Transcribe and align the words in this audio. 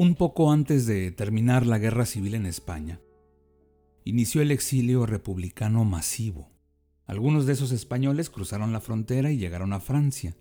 Un 0.00 0.14
poco 0.14 0.50
antes 0.50 0.86
de 0.86 1.10
terminar 1.10 1.66
la 1.66 1.76
guerra 1.76 2.06
civil 2.06 2.32
en 2.32 2.46
España, 2.46 3.02
inició 4.02 4.40
el 4.40 4.50
exilio 4.50 5.04
republicano 5.04 5.84
masivo. 5.84 6.48
Algunos 7.04 7.44
de 7.44 7.52
esos 7.52 7.70
españoles 7.70 8.30
cruzaron 8.30 8.72
la 8.72 8.80
frontera 8.80 9.30
y 9.30 9.36
llegaron 9.36 9.74
a 9.74 9.80
Francia, 9.80 10.38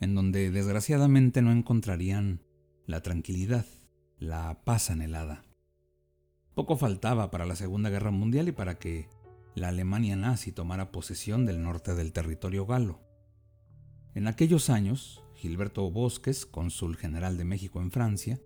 en 0.00 0.14
donde 0.14 0.52
desgraciadamente 0.52 1.42
no 1.42 1.50
encontrarían 1.50 2.44
la 2.86 3.02
tranquilidad, 3.02 3.66
la 4.20 4.62
paz 4.62 4.88
anhelada. 4.88 5.42
Poco 6.54 6.76
faltaba 6.76 7.32
para 7.32 7.44
la 7.44 7.56
Segunda 7.56 7.90
Guerra 7.90 8.12
Mundial 8.12 8.46
y 8.46 8.52
para 8.52 8.78
que 8.78 9.08
la 9.56 9.70
Alemania 9.70 10.14
nazi 10.14 10.52
tomara 10.52 10.92
posesión 10.92 11.44
del 11.44 11.60
norte 11.60 11.96
del 11.96 12.12
territorio 12.12 12.66
galo. 12.66 13.00
En 14.14 14.28
aquellos 14.28 14.70
años, 14.70 15.24
Gilberto 15.34 15.90
Bosques, 15.90 16.46
cónsul 16.46 16.96
general 16.96 17.36
de 17.36 17.44
México 17.44 17.82
en 17.82 17.90
Francia, 17.90 18.38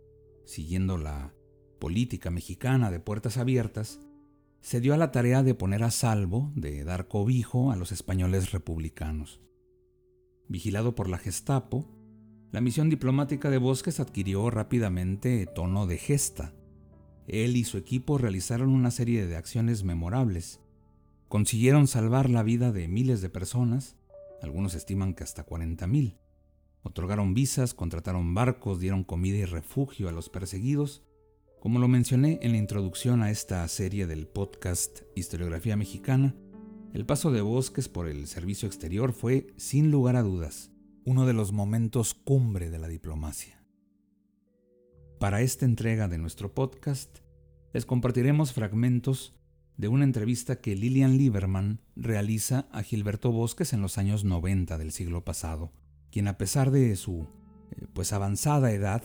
siguiendo 0.46 0.96
la 0.96 1.34
política 1.78 2.30
mexicana 2.30 2.90
de 2.90 3.00
puertas 3.00 3.36
abiertas, 3.36 4.00
se 4.60 4.80
dio 4.80 4.94
a 4.94 4.96
la 4.96 5.12
tarea 5.12 5.42
de 5.42 5.54
poner 5.54 5.82
a 5.82 5.90
salvo, 5.90 6.50
de 6.56 6.82
dar 6.84 7.06
cobijo 7.08 7.70
a 7.70 7.76
los 7.76 7.92
españoles 7.92 8.52
republicanos. 8.52 9.40
Vigilado 10.48 10.94
por 10.94 11.08
la 11.08 11.18
Gestapo, 11.18 11.86
la 12.52 12.60
misión 12.60 12.88
diplomática 12.88 13.50
de 13.50 13.58
Bosques 13.58 14.00
adquirió 14.00 14.48
rápidamente 14.50 15.46
tono 15.46 15.86
de 15.86 15.98
gesta. 15.98 16.54
Él 17.26 17.56
y 17.56 17.64
su 17.64 17.76
equipo 17.76 18.18
realizaron 18.18 18.70
una 18.70 18.90
serie 18.90 19.26
de 19.26 19.36
acciones 19.36 19.84
memorables. 19.84 20.60
Consiguieron 21.28 21.88
salvar 21.88 22.30
la 22.30 22.44
vida 22.44 22.72
de 22.72 22.88
miles 22.88 23.20
de 23.20 23.28
personas, 23.28 23.96
algunos 24.40 24.74
estiman 24.74 25.14
que 25.14 25.24
hasta 25.24 25.44
40.000. 25.44 26.16
Otorgaron 26.86 27.34
visas, 27.34 27.74
contrataron 27.74 28.32
barcos, 28.32 28.78
dieron 28.78 29.02
comida 29.02 29.38
y 29.38 29.44
refugio 29.44 30.08
a 30.08 30.12
los 30.12 30.28
perseguidos. 30.28 31.02
Como 31.58 31.80
lo 31.80 31.88
mencioné 31.88 32.38
en 32.42 32.52
la 32.52 32.58
introducción 32.58 33.24
a 33.24 33.32
esta 33.32 33.66
serie 33.66 34.06
del 34.06 34.28
podcast 34.28 35.00
Historiografía 35.16 35.76
Mexicana, 35.76 36.36
el 36.94 37.04
paso 37.04 37.32
de 37.32 37.40
Bosques 37.40 37.88
por 37.88 38.06
el 38.06 38.28
servicio 38.28 38.68
exterior 38.68 39.12
fue, 39.12 39.48
sin 39.56 39.90
lugar 39.90 40.14
a 40.14 40.22
dudas, 40.22 40.70
uno 41.04 41.26
de 41.26 41.32
los 41.32 41.50
momentos 41.50 42.14
cumbre 42.14 42.70
de 42.70 42.78
la 42.78 42.86
diplomacia. 42.86 43.60
Para 45.18 45.40
esta 45.40 45.64
entrega 45.64 46.06
de 46.06 46.18
nuestro 46.18 46.54
podcast, 46.54 47.18
les 47.72 47.84
compartiremos 47.84 48.52
fragmentos 48.52 49.34
de 49.76 49.88
una 49.88 50.04
entrevista 50.04 50.60
que 50.60 50.76
Lilian 50.76 51.18
Lieberman 51.18 51.80
realiza 51.96 52.68
a 52.70 52.84
Gilberto 52.84 53.32
Bosques 53.32 53.72
en 53.72 53.82
los 53.82 53.98
años 53.98 54.22
90 54.22 54.78
del 54.78 54.92
siglo 54.92 55.24
pasado 55.24 55.72
quien 56.16 56.28
a 56.28 56.38
pesar 56.38 56.70
de 56.70 56.96
su 56.96 57.26
eh, 57.72 57.86
pues 57.92 58.14
avanzada 58.14 58.72
edad 58.72 59.02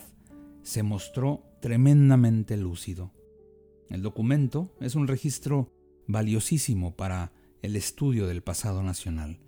se 0.62 0.82
mostró 0.82 1.44
tremendamente 1.60 2.56
lúcido. 2.56 3.12
El 3.90 4.00
documento 4.00 4.74
es 4.80 4.94
un 4.94 5.06
registro 5.06 5.70
valiosísimo 6.06 6.96
para 6.96 7.34
el 7.60 7.76
estudio 7.76 8.26
del 8.26 8.42
pasado 8.42 8.82
nacional. 8.82 9.40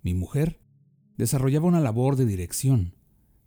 Mi 0.00 0.14
mujer 0.14 0.62
desarrollaba 1.18 1.66
una 1.66 1.80
labor 1.80 2.16
de 2.16 2.24
dirección, 2.24 2.94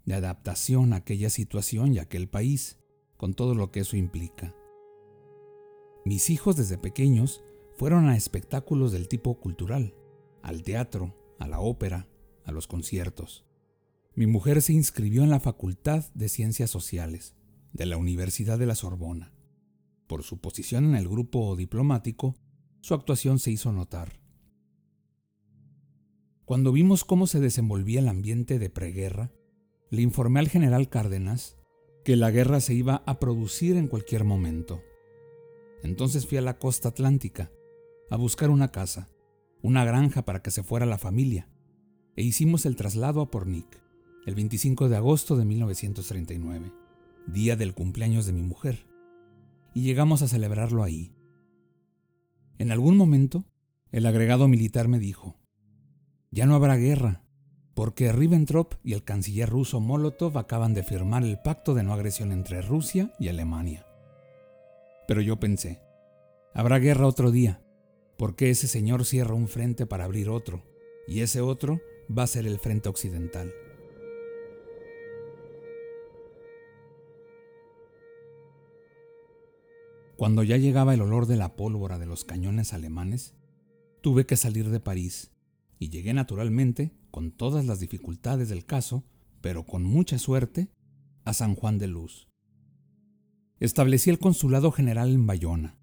de 0.06 0.14
adaptación 0.14 0.94
a 0.94 0.98
aquella 0.98 1.32
situación 1.32 1.94
y 1.94 1.98
a 1.98 2.04
aquel 2.04 2.30
país, 2.30 2.78
con 3.18 3.34
todo 3.34 3.56
lo 3.56 3.72
que 3.72 3.80
eso 3.80 3.98
implica. 3.98 4.54
Mis 6.06 6.30
hijos 6.30 6.58
desde 6.58 6.78
pequeños 6.78 7.44
fueron 7.76 8.08
a 8.08 8.18
espectáculos 8.18 8.92
del 8.92 9.08
tipo 9.08 9.40
cultural, 9.40 9.96
al 10.44 10.62
teatro, 10.62 11.16
a 11.40 11.48
la 11.48 11.60
ópera, 11.60 12.08
a 12.46 12.52
los 12.52 12.68
conciertos. 12.68 13.46
Mi 14.16 14.28
mujer 14.28 14.62
se 14.62 14.74
inscribió 14.74 15.24
en 15.24 15.30
la 15.30 15.40
Facultad 15.40 16.06
de 16.14 16.30
Ciencias 16.30 16.70
Sociales 16.70 17.36
de 17.74 17.86
la 17.86 17.98
Universidad 17.98 18.60
de 18.60 18.66
la 18.66 18.76
Sorbona. 18.76 19.34
Por 20.08 20.24
su 20.24 20.40
posición 20.40 20.86
en 20.86 20.96
el 20.96 21.08
grupo 21.08 21.56
diplomático, 21.56 22.36
su 22.82 22.94
actuación 22.94 23.40
se 23.40 23.52
hizo 23.52 23.72
notar. 23.72 24.20
Cuando 26.46 26.74
vimos 26.74 27.06
cómo 27.06 27.28
se 27.28 27.40
desenvolvía 27.40 28.02
el 28.02 28.10
ambiente 28.10 28.60
de 28.60 28.70
preguerra, 28.70 29.32
le 29.90 30.02
informé 30.02 30.42
al 30.42 30.50
general 30.50 30.90
Cárdenas 30.90 31.58
que 32.04 32.16
la 32.16 32.32
guerra 32.32 32.60
se 32.60 32.74
iba 32.74 33.04
a 33.06 33.20
producir 33.20 33.78
en 33.78 33.88
cualquier 33.88 34.24
momento. 34.24 34.82
Entonces 35.84 36.28
fui 36.28 36.38
a 36.38 36.42
la 36.42 36.58
costa 36.58 36.90
atlántica 36.90 37.52
a 38.10 38.18
buscar 38.18 38.50
una 38.50 38.72
casa, 38.72 39.10
una 39.62 39.86
granja 39.86 40.26
para 40.26 40.42
que 40.42 40.52
se 40.52 40.64
fuera 40.64 40.86
la 40.86 40.98
familia, 40.98 41.50
e 42.16 42.24
hicimos 42.24 42.66
el 42.66 42.76
traslado 42.76 43.22
a 43.22 43.32
Pornic, 43.32 43.82
el 44.26 44.36
25 44.36 44.90
de 44.90 44.98
agosto 44.98 45.38
de 45.38 45.46
1939, 45.46 46.72
día 47.28 47.56
del 47.56 47.74
cumpleaños 47.74 48.26
de 48.26 48.34
mi 48.34 48.42
mujer, 48.42 48.86
y 49.74 49.82
llegamos 49.82 50.22
a 50.22 50.28
celebrarlo 50.28 50.84
ahí. 50.84 51.14
En 52.58 52.72
algún 52.72 52.98
momento, 52.98 53.46
el 53.92 54.06
agregado 54.06 54.48
militar 54.48 54.88
me 54.88 55.00
dijo, 55.00 55.38
ya 56.30 56.46
no 56.46 56.56
habrá 56.56 56.76
guerra, 56.76 57.24
porque 57.74 58.12
Ribbentrop 58.12 58.74
y 58.84 58.94
el 58.94 59.04
canciller 59.04 59.50
ruso 59.50 59.80
Molotov 59.80 60.38
acaban 60.38 60.74
de 60.74 60.84
firmar 60.84 61.24
el 61.24 61.40
pacto 61.40 61.74
de 61.74 61.84
no 61.84 61.94
agresión 61.94 62.32
entre 62.32 62.62
Rusia 62.62 63.14
y 63.20 63.30
Alemania. 63.30 63.86
Pero 65.08 65.22
yo 65.22 65.40
pensé, 65.40 65.82
habrá 66.54 66.80
guerra 66.80 67.08
otro 67.08 67.32
día, 67.32 67.64
porque 68.18 68.50
ese 68.50 68.68
señor 68.68 69.06
cierra 69.06 69.34
un 69.34 69.48
frente 69.48 69.86
para 69.86 70.04
abrir 70.04 70.30
otro, 70.30 70.64
y 71.08 71.22
ese 71.22 71.42
otro 71.42 71.82
va 72.18 72.24
a 72.24 72.28
ser 72.28 72.46
el 72.46 72.60
frente 72.60 72.90
occidental. 72.90 73.52
Cuando 80.18 80.44
ya 80.44 80.58
llegaba 80.58 80.94
el 80.94 81.02
olor 81.02 81.26
de 81.26 81.36
la 81.36 81.56
pólvora 81.56 81.98
de 81.98 82.06
los 82.06 82.26
cañones 82.26 82.74
alemanes, 82.74 83.34
tuve 84.02 84.26
que 84.26 84.38
salir 84.38 84.70
de 84.70 84.80
París 84.80 85.32
y 85.80 85.90
llegué 85.90 86.14
naturalmente, 86.14 86.94
con 87.10 87.32
todas 87.32 87.66
las 87.66 87.80
dificultades 87.80 88.48
del 88.50 88.66
caso, 88.66 89.04
pero 89.42 89.66
con 89.66 89.84
mucha 89.84 90.20
suerte, 90.20 90.70
a 91.26 91.34
San 91.34 91.56
Juan 91.56 91.80
de 91.80 91.88
Luz. 91.88 92.30
Establecí 93.60 94.12
el 94.12 94.20
consulado 94.20 94.72
general 94.72 95.10
en 95.10 95.26
Bayona, 95.26 95.80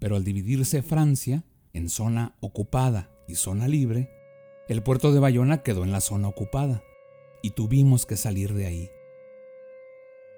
pero 0.00 0.16
al 0.16 0.24
dividirse 0.24 0.82
Francia, 0.82 1.44
en 1.72 1.88
zona 1.88 2.36
ocupada 2.40 3.10
y 3.28 3.36
zona 3.36 3.68
libre, 3.68 4.10
el 4.70 4.84
puerto 4.84 5.10
de 5.10 5.18
Bayona 5.18 5.64
quedó 5.64 5.82
en 5.82 5.90
la 5.90 6.00
zona 6.00 6.28
ocupada 6.28 6.84
y 7.42 7.50
tuvimos 7.50 8.06
que 8.06 8.16
salir 8.16 8.54
de 8.54 8.66
ahí. 8.66 8.90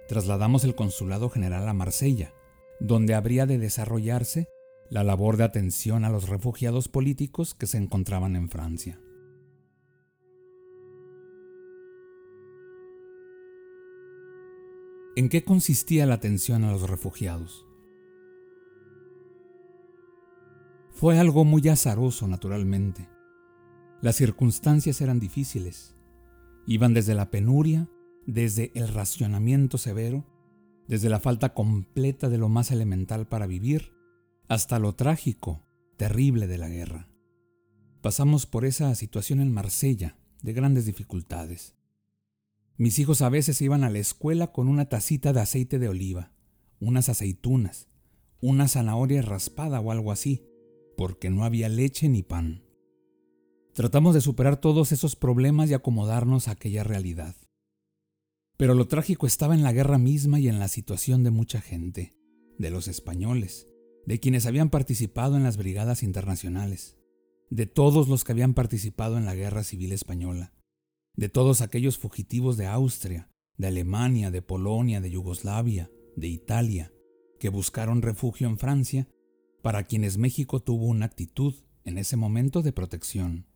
Trasladamos 0.08 0.64
el 0.64 0.75
consulado 0.75 1.29
general 1.29 1.69
a 1.69 1.75
Marsella, 1.75 2.32
donde 2.81 3.12
habría 3.12 3.44
de 3.44 3.58
desarrollarse 3.58 4.49
la 4.88 5.05
labor 5.05 5.37
de 5.37 5.44
atención 5.44 6.06
a 6.06 6.08
los 6.08 6.31
refugiados 6.31 6.88
políticos 6.88 7.55
que 7.55 7.67
se 7.67 7.76
encontraban 7.76 8.34
en 8.34 8.49
Francia. 8.49 8.99
¿En 15.14 15.29
qué 15.29 15.44
consistía 15.44 16.06
la 16.06 16.14
atención 16.14 16.64
a 16.64 16.73
los 16.73 16.88
refugiados? 16.88 17.67
Fue 20.88 21.19
algo 21.19 21.44
muy 21.44 21.69
azaroso, 21.69 22.26
naturalmente. 22.26 23.12
Las 24.02 24.16
circunstancias 24.16 25.00
eran 25.00 25.20
difíciles. 25.20 25.94
Iban 26.66 26.93
desde 26.93 27.14
la 27.14 27.31
penuria, 27.31 27.88
desde 28.26 28.72
el 28.75 28.88
racionamiento 28.88 29.78
severo, 29.78 30.26
desde 30.88 31.08
la 31.08 31.20
falta 31.20 31.54
completa 31.54 32.28
de 32.28 32.37
lo 32.37 32.49
más 32.49 32.72
elemental 32.72 33.28
para 33.28 33.46
vivir, 33.46 33.93
hasta 34.49 34.81
lo 34.81 34.96
trágico, 34.96 35.62
terrible 35.96 36.49
de 36.49 36.58
la 36.58 36.69
guerra. 36.69 37.08
Pasamos 38.00 38.44
por 38.44 38.64
esa 38.64 38.93
situación 38.96 39.40
en 39.40 39.52
Marsella, 39.52 40.19
de 40.43 40.52
grandes 40.52 40.84
dificultades. 40.84 41.76
Mis 42.76 42.98
hijos 42.98 43.22
a 43.22 43.28
veces 43.28 43.62
iban 43.62 43.84
a 43.84 43.90
la 43.90 44.00
escuela 44.00 44.48
con 44.48 44.66
una 44.66 44.88
tacita 44.88 45.32
de 45.32 45.43
aceite 45.43 45.78
de 45.78 45.88
oliva, 45.88 46.32
unas 46.81 47.08
aceitunas, 47.08 47.87
una 48.40 48.66
zanahoria 48.66 49.22
raspada 49.22 49.78
o 49.78 49.93
algo 49.93 50.10
así, 50.10 50.44
porque 50.96 51.31
no 51.31 51.44
había 51.44 51.69
leche 51.69 52.08
ni 52.08 52.25
pan. 52.25 52.64
Tratamos 53.74 54.14
de 54.14 54.20
superar 54.20 54.58
todos 54.58 54.92
esos 54.92 55.16
problemas 55.16 55.70
y 55.70 55.74
acomodarnos 55.74 56.46
a 56.46 56.52
aquella 56.52 56.84
realidad. 56.84 57.34
Pero 58.58 58.74
lo 58.74 58.86
trágico 58.86 59.26
estaba 59.26 59.54
en 59.54 59.62
la 59.62 59.72
guerra 59.72 59.96
misma 59.96 60.38
y 60.38 60.48
en 60.48 60.58
la 60.58 60.69
situación 60.69 61.24
de 61.24 61.30
mucha 61.30 61.62
gente, 61.62 62.12
de 62.58 62.70
los 62.70 62.86
españoles, 62.86 63.66
de 64.04 64.20
quienes 64.20 64.44
habían 64.44 64.69
participado 64.69 65.38
en 65.38 65.42
las 65.42 65.56
brigadas 65.56 66.02
internacionales, 66.02 66.98
de 67.48 67.64
todos 67.66 68.08
los 68.08 68.24
que 68.24 68.32
habían 68.32 68.52
participado 68.52 69.16
en 69.16 69.24
la 69.24 69.34
guerra 69.34 69.64
civil 69.64 69.92
española, 69.92 70.52
de 71.16 71.30
todos 71.30 71.62
aquellos 71.62 71.96
fugitivos 71.96 72.58
de 72.58 72.66
Austria, 72.66 73.30
de 73.56 73.69
Alemania, 73.69 74.30
de 74.30 74.42
Polonia, 74.42 75.00
de 75.00 75.10
Yugoslavia, 75.10 75.90
de 76.14 76.28
Italia, 76.28 76.92
que 77.40 77.48
buscaron 77.48 78.02
refugio 78.02 78.48
en 78.48 78.58
Francia, 78.58 79.08
para 79.62 79.84
quienes 79.84 80.19
México 80.19 80.60
tuvo 80.60 80.86
una 80.86 81.06
actitud 81.06 81.54
en 81.84 81.96
ese 81.96 82.16
momento 82.16 82.60
de 82.60 82.72
protección. 82.72 83.46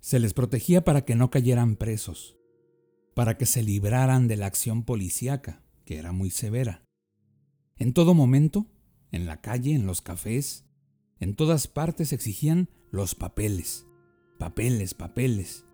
Se 0.00 0.18
les 0.18 0.34
protegía 0.34 0.84
para 0.84 1.04
que 1.04 1.14
no 1.14 1.30
cayeran 1.30 1.76
presos, 1.76 2.36
para 3.14 3.36
que 3.36 3.46
se 3.46 3.62
libraran 3.62 4.28
de 4.28 4.36
la 4.36 4.46
acción 4.46 4.84
policíaca, 4.84 5.62
que 5.84 5.98
era 5.98 6.12
muy 6.12 6.30
severa. 6.30 6.84
En 7.76 7.92
todo 7.92 8.14
momento, 8.14 8.66
en 9.10 9.26
la 9.26 9.40
calle, 9.40 9.74
en 9.74 9.86
los 9.86 10.00
cafés, 10.00 10.64
en 11.18 11.34
todas 11.34 11.66
partes 11.66 12.12
exigían 12.12 12.68
los 12.90 13.14
papeles, 13.14 13.86
papeles, 14.38 14.94
papeles. 14.94 15.64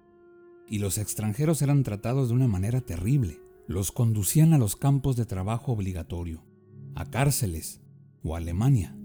Y 0.68 0.78
los 0.78 0.98
extranjeros 0.98 1.60
eran 1.62 1.82
tratados 1.82 2.28
de 2.28 2.34
una 2.34 2.48
manera 2.48 2.80
terrible. 2.80 3.40
Los 3.66 3.92
conducían 3.92 4.54
a 4.54 4.58
los 4.58 4.76
campos 4.76 5.16
de 5.16 5.26
trabajo 5.26 5.72
obligatorio, 5.72 6.42
a 6.94 7.10
cárceles 7.10 7.80
o 8.22 8.34
a 8.34 8.38
Alemania. 8.38 8.96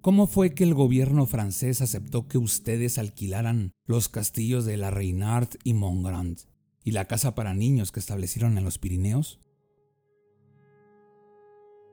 ¿Cómo 0.00 0.26
fue 0.26 0.54
que 0.54 0.64
el 0.64 0.72
gobierno 0.72 1.26
francés 1.26 1.82
aceptó 1.82 2.26
que 2.26 2.38
ustedes 2.38 2.96
alquilaran 2.96 3.72
los 3.84 4.08
castillos 4.08 4.64
de 4.64 4.78
la 4.78 4.90
Reynard 4.90 5.50
y 5.62 5.74
Montgrand 5.74 6.38
y 6.82 6.92
la 6.92 7.04
casa 7.04 7.34
para 7.34 7.52
niños 7.52 7.92
que 7.92 8.00
establecieron 8.00 8.56
en 8.56 8.64
los 8.64 8.78
Pirineos? 8.78 9.40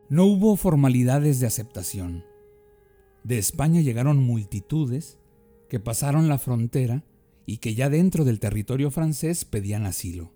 No 0.07 0.23
hubo 0.23 0.55
formalidades 0.55 1.41
de 1.41 1.47
aceptación. 1.47 2.23
De 3.25 3.37
España 3.37 3.81
llegaron 3.81 4.23
multitudes 4.23 5.17
que 5.67 5.81
pasaron 5.81 6.29
la 6.29 6.37
frontera 6.37 7.03
y 7.45 7.57
que 7.57 7.75
ya 7.75 7.89
dentro 7.89 8.23
del 8.23 8.39
territorio 8.39 8.89
francés 8.89 9.43
pedían 9.43 9.85
asilo. 9.85 10.33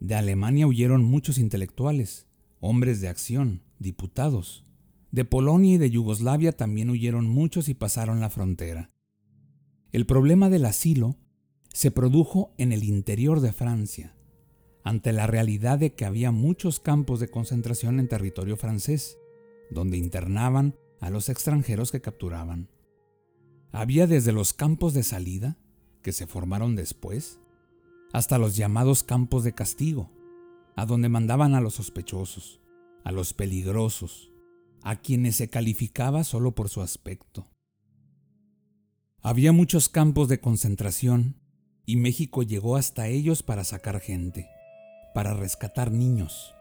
De 0.00 0.16
Alemania 0.16 0.66
huyeron 0.66 1.04
muchos 1.04 1.38
intelectuales, 1.38 2.26
hombres 2.58 3.00
de 3.00 3.06
acción, 3.06 3.62
diputados. 3.78 4.64
De 5.10 5.24
Polonia 5.24 5.74
y 5.74 5.78
de 5.78 5.90
Yugoslavia 5.90 6.52
también 6.52 6.90
huyeron 6.90 7.26
muchos 7.28 7.68
y 7.68 7.74
pasaron 7.74 8.20
la 8.20 8.30
frontera. 8.30 8.90
El 9.90 10.06
problema 10.06 10.48
del 10.50 10.64
asilo 10.64 11.16
se 11.72 11.90
produjo 11.90 12.54
en 12.58 12.72
el 12.72 12.84
interior 12.84 13.40
de 13.40 13.52
Francia, 13.52 14.14
ante 14.84 15.12
la 15.12 15.26
realidad 15.26 15.78
de 15.78 15.94
que 15.94 16.04
había 16.04 16.30
muchos 16.30 16.78
campos 16.78 17.18
de 17.18 17.28
concentración 17.28 17.98
en 17.98 18.08
territorio 18.08 18.56
francés, 18.56 19.18
donde 19.70 19.96
internaban 19.96 20.76
a 21.00 21.10
los 21.10 21.28
extranjeros 21.28 21.90
que 21.90 22.00
capturaban. 22.00 22.68
Había 23.72 24.06
desde 24.06 24.32
los 24.32 24.52
campos 24.52 24.94
de 24.94 25.02
salida, 25.02 25.58
que 26.02 26.12
se 26.12 26.26
formaron 26.26 26.76
después, 26.76 27.40
hasta 28.12 28.38
los 28.38 28.56
llamados 28.56 29.02
campos 29.02 29.44
de 29.44 29.54
castigo, 29.54 30.10
a 30.76 30.86
donde 30.86 31.08
mandaban 31.08 31.54
a 31.54 31.60
los 31.60 31.74
sospechosos, 31.74 32.60
a 33.04 33.12
los 33.12 33.32
peligrosos, 33.34 34.29
a 34.82 34.96
quienes 34.96 35.36
se 35.36 35.50
calificaba 35.50 36.24
solo 36.24 36.54
por 36.54 36.68
su 36.68 36.80
aspecto. 36.80 37.46
Había 39.22 39.52
muchos 39.52 39.88
campos 39.88 40.28
de 40.28 40.40
concentración 40.40 41.36
y 41.84 41.96
México 41.96 42.42
llegó 42.42 42.76
hasta 42.76 43.08
ellos 43.08 43.42
para 43.42 43.64
sacar 43.64 44.00
gente, 44.00 44.48
para 45.14 45.34
rescatar 45.34 45.90
niños. 45.90 46.54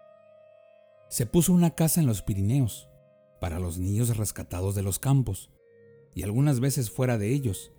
Se 1.09 1.25
puso 1.25 1.53
una 1.53 1.75
casa 1.75 2.01
en 2.01 2.07
los 2.07 2.21
Pirineos 2.21 2.89
para 3.39 3.59
los 3.59 3.77
niños 3.77 4.17
rescatados 4.17 4.75
de 4.75 4.83
los 4.83 4.99
campos 4.99 5.49
y 6.13 6.23
algunas 6.23 6.59
veces 6.59 6.91
fuera 6.91 7.17
de 7.17 7.33
ellos, 7.33 7.71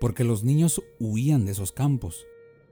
porque 0.00 0.24
los 0.24 0.44
niños 0.44 0.82
huían 0.98 1.44
de 1.44 1.52
esos 1.52 1.72
campos 1.72 2.26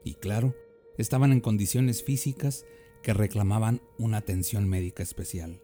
y 0.05 0.15
claro, 0.15 0.55
estaban 0.97 1.33
en 1.33 1.41
condiciones 1.41 2.03
físicas 2.03 2.65
que 3.03 3.15
reclamaban 3.15 3.83
una 3.99 4.19
atención 4.19 4.69
médica 4.69 5.03
especial. 5.03 5.61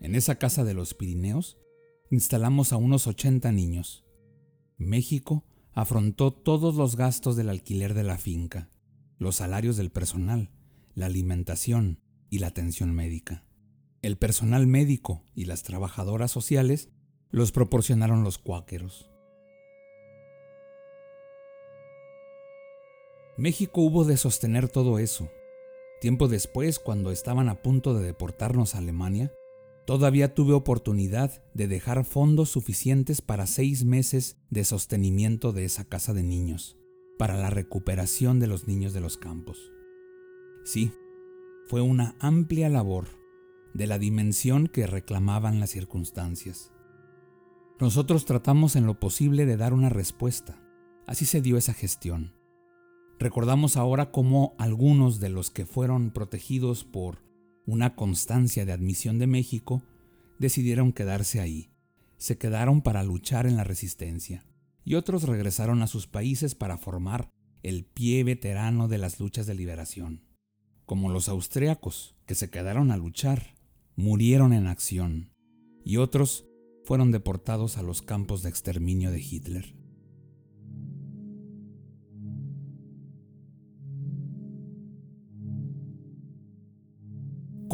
En 0.00 0.14
esa 0.14 0.36
casa 0.36 0.64
de 0.64 0.74
los 0.74 0.94
Pirineos 0.94 1.58
instalamos 2.10 2.72
a 2.72 2.76
unos 2.76 3.06
80 3.06 3.50
niños. 3.52 4.04
México 4.76 5.44
afrontó 5.72 6.32
todos 6.32 6.74
los 6.74 6.96
gastos 6.96 7.36
del 7.36 7.48
alquiler 7.48 7.94
de 7.94 8.02
la 8.02 8.18
finca, 8.18 8.70
los 9.18 9.36
salarios 9.36 9.76
del 9.76 9.90
personal, 9.90 10.50
la 10.94 11.06
alimentación 11.06 12.00
y 12.30 12.38
la 12.38 12.48
atención 12.48 12.94
médica. 12.94 13.44
El 14.02 14.16
personal 14.16 14.66
médico 14.66 15.24
y 15.34 15.46
las 15.46 15.62
trabajadoras 15.62 16.30
sociales 16.30 16.90
los 17.30 17.52
proporcionaron 17.52 18.22
los 18.22 18.38
cuáqueros. 18.38 19.10
México 23.36 23.82
hubo 23.82 24.04
de 24.04 24.16
sostener 24.16 24.68
todo 24.68 24.98
eso. 24.98 25.28
Tiempo 26.00 26.28
después, 26.28 26.78
cuando 26.78 27.10
estaban 27.10 27.48
a 27.48 27.62
punto 27.62 27.92
de 27.94 28.04
deportarnos 28.04 28.74
a 28.74 28.78
Alemania, 28.78 29.32
Todavía 29.86 30.34
tuve 30.34 30.52
oportunidad 30.52 31.44
de 31.54 31.68
dejar 31.68 32.04
fondos 32.04 32.50
suficientes 32.50 33.22
para 33.22 33.46
seis 33.46 33.84
meses 33.84 34.36
de 34.50 34.64
sostenimiento 34.64 35.52
de 35.52 35.64
esa 35.64 35.84
casa 35.84 36.12
de 36.12 36.24
niños, 36.24 36.76
para 37.18 37.36
la 37.36 37.50
recuperación 37.50 38.40
de 38.40 38.48
los 38.48 38.66
niños 38.66 38.92
de 38.94 39.00
los 39.00 39.16
campos. 39.16 39.70
Sí, 40.64 40.92
fue 41.68 41.82
una 41.82 42.16
amplia 42.18 42.68
labor, 42.68 43.06
de 43.74 43.86
la 43.86 44.00
dimensión 44.00 44.66
que 44.66 44.88
reclamaban 44.88 45.60
las 45.60 45.70
circunstancias. 45.70 46.72
Nosotros 47.78 48.24
tratamos 48.24 48.74
en 48.74 48.86
lo 48.86 48.98
posible 48.98 49.46
de 49.46 49.56
dar 49.56 49.72
una 49.72 49.88
respuesta. 49.88 50.60
Así 51.06 51.26
se 51.26 51.40
dio 51.42 51.56
esa 51.58 51.74
gestión. 51.74 52.32
Recordamos 53.20 53.76
ahora 53.76 54.10
cómo 54.10 54.56
algunos 54.58 55.20
de 55.20 55.28
los 55.28 55.50
que 55.50 55.64
fueron 55.64 56.10
protegidos 56.10 56.84
por 56.84 57.25
una 57.66 57.96
constancia 57.96 58.64
de 58.64 58.72
admisión 58.72 59.18
de 59.18 59.26
México, 59.26 59.82
decidieron 60.38 60.92
quedarse 60.92 61.40
ahí. 61.40 61.70
Se 62.16 62.38
quedaron 62.38 62.80
para 62.80 63.02
luchar 63.02 63.46
en 63.46 63.56
la 63.56 63.64
resistencia, 63.64 64.46
y 64.84 64.94
otros 64.94 65.24
regresaron 65.24 65.82
a 65.82 65.86
sus 65.86 66.06
países 66.06 66.54
para 66.54 66.78
formar 66.78 67.30
el 67.62 67.84
pie 67.84 68.22
veterano 68.22 68.88
de 68.88 68.98
las 68.98 69.18
luchas 69.18 69.46
de 69.46 69.54
liberación. 69.54 70.22
Como 70.84 71.10
los 71.10 71.28
austriacos, 71.28 72.14
que 72.26 72.36
se 72.36 72.48
quedaron 72.48 72.92
a 72.92 72.96
luchar, 72.96 73.56
murieron 73.96 74.52
en 74.52 74.68
acción, 74.68 75.32
y 75.84 75.96
otros 75.96 76.46
fueron 76.84 77.10
deportados 77.10 77.78
a 77.78 77.82
los 77.82 78.00
campos 78.00 78.44
de 78.44 78.50
exterminio 78.50 79.10
de 79.10 79.20
Hitler. 79.20 79.74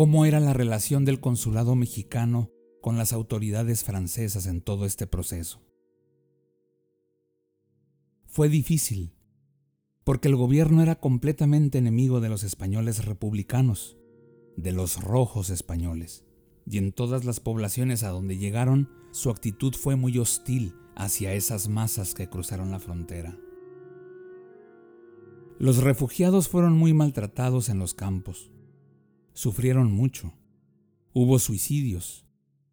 Cómo 0.03 0.27
era 0.27 0.41
la 0.41 0.53
relación 0.53 1.05
del 1.05 1.21
consulado 1.21 1.77
mexicano 1.77 2.51
con 2.81 2.99
las 2.99 3.13
autoridades 3.13 3.85
francesas 3.85 4.47
en 4.47 4.61
todo 4.61 4.85
este 4.85 5.07
proceso. 5.07 5.63
Fue 8.27 8.49
difícil, 8.49 9.15
porque 10.03 10.27
el 10.27 10.35
gobierno 10.35 10.83
era 10.83 10.97
completamente 10.97 11.79
enemigo 11.79 12.21
de 12.21 12.31
los 12.31 12.43
españoles 12.43 13.05
republicanos, 13.05 13.97
de 14.57 14.73
los 14.73 15.01
rojos 15.01 15.51
españoles, 15.51 16.25
y 16.67 16.79
en 16.79 16.91
todas 16.91 17.25
las 17.25 17.39
poblaciones 17.39 18.03
a 18.03 18.09
donde 18.09 18.39
llegaron 18.39 18.91
su 19.13 19.31
actitud 19.31 19.73
fue 19.73 19.95
muy 19.95 20.19
hostil 20.19 20.75
hacia 20.97 21.33
esas 21.33 21.69
masas 21.69 22.15
que 22.15 22.29
cruzaron 22.29 22.73
la 22.73 22.81
frontera. 22.81 23.39
Los 25.61 25.77
refugiados 25.77 26.49
fueron 26.49 26.73
muy 26.77 26.93
maltratados 26.93 27.69
en 27.69 27.79
los 27.79 27.95
campos, 27.95 28.52
sufrieron 29.33 29.93
mucho, 29.93 30.33
hubo 31.13 31.39
suicidios, 31.39 32.27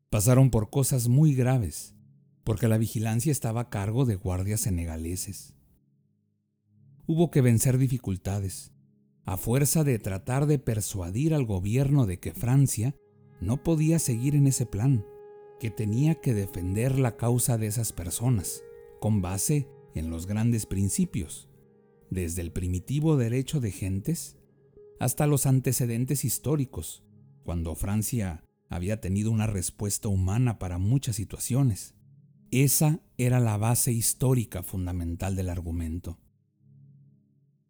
pasaron 0.09 0.49
por 0.49 0.69
cosas 0.69 1.07
muy 1.07 1.33
graves, 1.33 1.95
porque 2.43 2.67
la 2.67 2.77
vigilancia 2.77 3.31
estaba 3.31 3.61
a 3.61 3.69
cargo 3.69 4.05
de 4.05 4.15
guardias 4.15 4.61
senegaleses. 4.61 5.53
Hubo 7.05 7.31
que 7.31 7.41
vencer 7.41 7.77
dificultades, 7.77 8.71
a 9.25 9.37
fuerza 9.37 9.83
de 9.83 9.99
tratar 9.99 10.47
de 10.47 10.57
persuadir 10.57 11.33
al 11.33 11.45
gobierno 11.45 12.05
de 12.05 12.19
que 12.19 12.33
Francia 12.33 12.95
no 13.41 13.63
podía 13.63 13.99
seguir 13.99 14.35
en 14.35 14.47
ese 14.47 14.65
plan, 14.65 15.05
que 15.59 15.69
tenía 15.69 16.15
que 16.15 16.33
defender 16.33 16.97
la 16.97 17.15
causa 17.17 17.57
de 17.57 17.67
esas 17.67 17.93
personas, 17.93 18.63
con 18.99 19.21
base 19.21 19.67
en 19.93 20.09
los 20.09 20.25
grandes 20.25 20.65
principios, 20.65 21.49
desde 22.09 22.41
el 22.41 22.51
primitivo 22.51 23.17
derecho 23.17 23.59
de 23.59 23.71
gentes 23.71 24.38
hasta 24.99 25.27
los 25.27 25.45
antecedentes 25.45 26.25
históricos, 26.25 27.03
cuando 27.43 27.73
Francia 27.75 28.43
había 28.69 29.01
tenido 29.01 29.31
una 29.31 29.47
respuesta 29.47 30.07
humana 30.07 30.59
para 30.59 30.77
muchas 30.77 31.15
situaciones. 31.15 31.95
Esa 32.51 32.99
era 33.17 33.39
la 33.39 33.57
base 33.57 33.91
histórica 33.91 34.61
fundamental 34.63 35.35
del 35.35 35.49
argumento. 35.49 36.19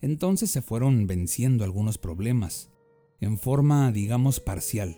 Entonces 0.01 0.49
se 0.49 0.61
fueron 0.61 1.07
venciendo 1.07 1.63
algunos 1.63 1.97
problemas, 1.97 2.71
en 3.19 3.37
forma, 3.37 3.91
digamos, 3.91 4.39
parcial, 4.39 4.97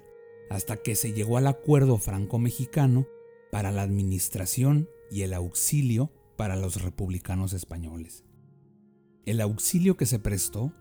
hasta 0.49 0.77
que 0.77 0.95
se 0.95 1.13
llegó 1.13 1.37
al 1.37 1.47
acuerdo 1.47 1.97
franco-mexicano 1.97 3.07
para 3.51 3.71
la 3.71 3.81
administración 3.81 4.87
y 5.09 5.23
el 5.23 5.33
auxilio 5.33 6.11
para 6.37 6.55
los 6.55 6.81
republicanos 6.81 7.53
españoles. 7.53 8.23
El 9.25 9.41
auxilio 9.41 9.97
que 9.97 10.05
se 10.05 10.19
prestó 10.19 10.73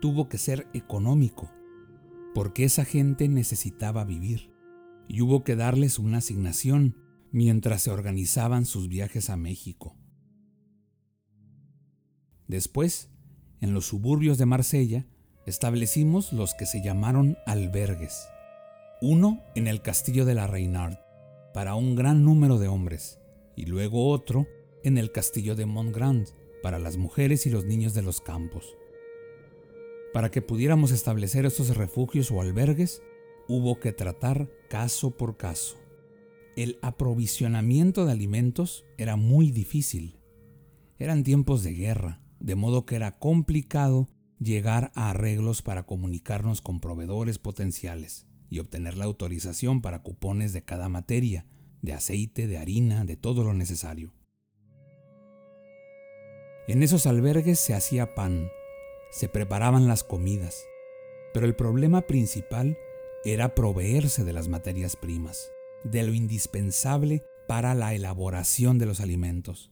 tuvo 0.00 0.28
que 0.28 0.38
ser 0.38 0.66
económico, 0.72 1.50
porque 2.34 2.64
esa 2.64 2.84
gente 2.84 3.28
necesitaba 3.28 4.04
vivir, 4.04 4.52
y 5.08 5.22
hubo 5.22 5.44
que 5.44 5.56
darles 5.56 5.98
una 5.98 6.18
asignación 6.18 6.96
mientras 7.32 7.82
se 7.82 7.90
organizaban 7.90 8.64
sus 8.64 8.88
viajes 8.88 9.30
a 9.30 9.36
México. 9.36 9.96
Después, 12.46 13.10
en 13.60 13.74
los 13.74 13.86
suburbios 13.86 14.38
de 14.38 14.46
Marsella, 14.46 15.06
establecimos 15.46 16.32
los 16.32 16.54
que 16.54 16.66
se 16.66 16.82
llamaron 16.82 17.36
albergues. 17.46 18.28
Uno 19.00 19.42
en 19.54 19.66
el 19.66 19.82
castillo 19.82 20.24
de 20.24 20.34
la 20.34 20.46
Reynard, 20.46 20.98
para 21.54 21.74
un 21.74 21.94
gran 21.96 22.24
número 22.24 22.58
de 22.58 22.68
hombres, 22.68 23.18
y 23.56 23.66
luego 23.66 24.08
otro 24.08 24.46
en 24.84 24.98
el 24.98 25.12
castillo 25.12 25.56
de 25.56 25.66
Montgrand, 25.66 26.28
para 26.62 26.78
las 26.78 26.96
mujeres 26.96 27.46
y 27.46 27.50
los 27.50 27.64
niños 27.64 27.94
de 27.94 28.02
los 28.02 28.20
campos. 28.20 28.76
Para 30.12 30.30
que 30.30 30.42
pudiéramos 30.42 30.90
establecer 30.90 31.44
estos 31.44 31.76
refugios 31.76 32.30
o 32.30 32.40
albergues, 32.40 33.02
hubo 33.46 33.78
que 33.78 33.92
tratar 33.92 34.48
caso 34.68 35.16
por 35.16 35.36
caso. 35.36 35.76
El 36.56 36.78
aprovisionamiento 36.82 38.04
de 38.04 38.12
alimentos 38.12 38.84
era 38.96 39.16
muy 39.16 39.50
difícil. 39.50 40.18
Eran 40.98 41.22
tiempos 41.22 41.62
de 41.62 41.74
guerra, 41.74 42.20
de 42.40 42.54
modo 42.54 42.84
que 42.84 42.96
era 42.96 43.18
complicado 43.18 44.08
llegar 44.40 44.92
a 44.94 45.10
arreglos 45.10 45.62
para 45.62 45.84
comunicarnos 45.84 46.62
con 46.62 46.80
proveedores 46.80 47.38
potenciales 47.38 48.26
y 48.50 48.60
obtener 48.60 48.96
la 48.96 49.04
autorización 49.04 49.82
para 49.82 50.02
cupones 50.02 50.52
de 50.52 50.64
cada 50.64 50.88
materia, 50.88 51.46
de 51.82 51.92
aceite, 51.92 52.46
de 52.46 52.58
harina, 52.58 53.04
de 53.04 53.16
todo 53.16 53.44
lo 53.44 53.54
necesario. 53.54 54.12
En 56.66 56.82
esos 56.82 57.06
albergues 57.06 57.58
se 57.58 57.74
hacía 57.74 58.14
pan, 58.14 58.48
se 59.10 59.28
preparaban 59.28 59.88
las 59.88 60.04
comidas, 60.04 60.64
pero 61.32 61.46
el 61.46 61.54
problema 61.56 62.02
principal 62.02 62.76
era 63.24 63.54
proveerse 63.54 64.24
de 64.24 64.32
las 64.32 64.48
materias 64.48 64.96
primas, 64.96 65.50
de 65.84 66.02
lo 66.02 66.14
indispensable 66.14 67.24
para 67.46 67.74
la 67.74 67.94
elaboración 67.94 68.78
de 68.78 68.86
los 68.86 69.00
alimentos. 69.00 69.70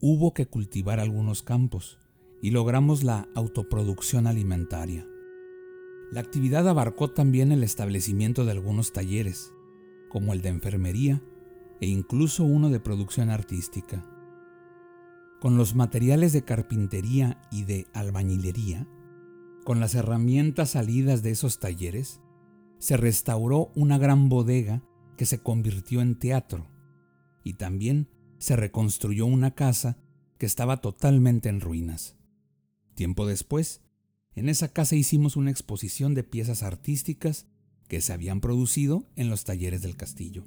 Hubo 0.00 0.34
que 0.34 0.46
cultivar 0.46 1.00
algunos 1.00 1.42
campos 1.42 1.98
y 2.42 2.50
logramos 2.50 3.04
la 3.04 3.28
autoproducción 3.34 4.26
alimentaria. 4.26 5.06
La 6.10 6.20
actividad 6.20 6.68
abarcó 6.68 7.10
también 7.10 7.52
el 7.52 7.62
establecimiento 7.62 8.44
de 8.44 8.50
algunos 8.50 8.92
talleres, 8.92 9.52
como 10.08 10.32
el 10.32 10.42
de 10.42 10.50
enfermería 10.50 11.22
e 11.80 11.86
incluso 11.86 12.44
uno 12.44 12.68
de 12.68 12.80
producción 12.80 13.30
artística. 13.30 14.04
Con 15.42 15.56
los 15.56 15.74
materiales 15.74 16.32
de 16.32 16.44
carpintería 16.44 17.36
y 17.50 17.64
de 17.64 17.88
albañilería, 17.94 18.86
con 19.64 19.80
las 19.80 19.96
herramientas 19.96 20.70
salidas 20.70 21.24
de 21.24 21.32
esos 21.32 21.58
talleres, 21.58 22.20
se 22.78 22.96
restauró 22.96 23.72
una 23.74 23.98
gran 23.98 24.28
bodega 24.28 24.84
que 25.16 25.26
se 25.26 25.40
convirtió 25.40 26.00
en 26.00 26.16
teatro 26.16 26.68
y 27.42 27.54
también 27.54 28.08
se 28.38 28.54
reconstruyó 28.54 29.26
una 29.26 29.52
casa 29.56 29.98
que 30.38 30.46
estaba 30.46 30.76
totalmente 30.76 31.48
en 31.48 31.60
ruinas. 31.60 32.14
Tiempo 32.94 33.26
después, 33.26 33.82
en 34.36 34.48
esa 34.48 34.68
casa 34.68 34.94
hicimos 34.94 35.34
una 35.34 35.50
exposición 35.50 36.14
de 36.14 36.22
piezas 36.22 36.62
artísticas 36.62 37.48
que 37.88 38.00
se 38.00 38.12
habían 38.12 38.40
producido 38.40 39.08
en 39.16 39.28
los 39.28 39.42
talleres 39.42 39.82
del 39.82 39.96
castillo. 39.96 40.44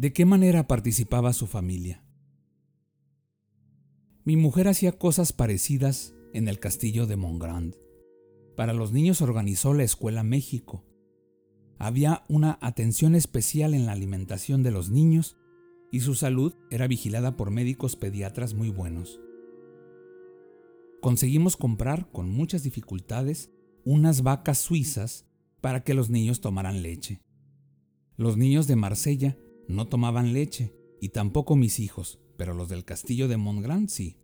¿De 0.00 0.14
qué 0.14 0.24
manera 0.24 0.66
participaba 0.66 1.34
su 1.34 1.46
familia? 1.46 2.02
Mi 4.24 4.34
mujer 4.34 4.66
hacía 4.66 4.92
cosas 4.92 5.34
parecidas 5.34 6.14
en 6.32 6.48
el 6.48 6.58
castillo 6.58 7.06
de 7.06 7.16
Montgrand. 7.16 7.76
Para 8.56 8.72
los 8.72 8.92
niños 8.92 9.20
organizó 9.20 9.74
la 9.74 9.82
Escuela 9.82 10.22
México. 10.22 10.86
Había 11.78 12.24
una 12.30 12.58
atención 12.62 13.14
especial 13.14 13.74
en 13.74 13.84
la 13.84 13.92
alimentación 13.92 14.62
de 14.62 14.70
los 14.70 14.88
niños 14.88 15.36
y 15.92 16.00
su 16.00 16.14
salud 16.14 16.54
era 16.70 16.86
vigilada 16.86 17.36
por 17.36 17.50
médicos 17.50 17.94
pediatras 17.94 18.54
muy 18.54 18.70
buenos. 18.70 19.20
Conseguimos 21.02 21.58
comprar 21.58 22.10
con 22.10 22.30
muchas 22.30 22.62
dificultades 22.62 23.50
unas 23.84 24.22
vacas 24.22 24.60
suizas 24.60 25.26
para 25.60 25.84
que 25.84 25.92
los 25.92 26.08
niños 26.08 26.40
tomaran 26.40 26.80
leche. 26.80 27.20
Los 28.16 28.38
niños 28.38 28.66
de 28.66 28.76
Marsella 28.76 29.36
no 29.70 29.86
tomaban 29.88 30.32
leche, 30.32 30.74
y 31.00 31.10
tampoco 31.10 31.56
mis 31.56 31.80
hijos, 31.80 32.20
pero 32.36 32.54
los 32.54 32.68
del 32.68 32.84
castillo 32.84 33.28
de 33.28 33.36
Montgrand 33.36 33.88
sí. 33.88 34.18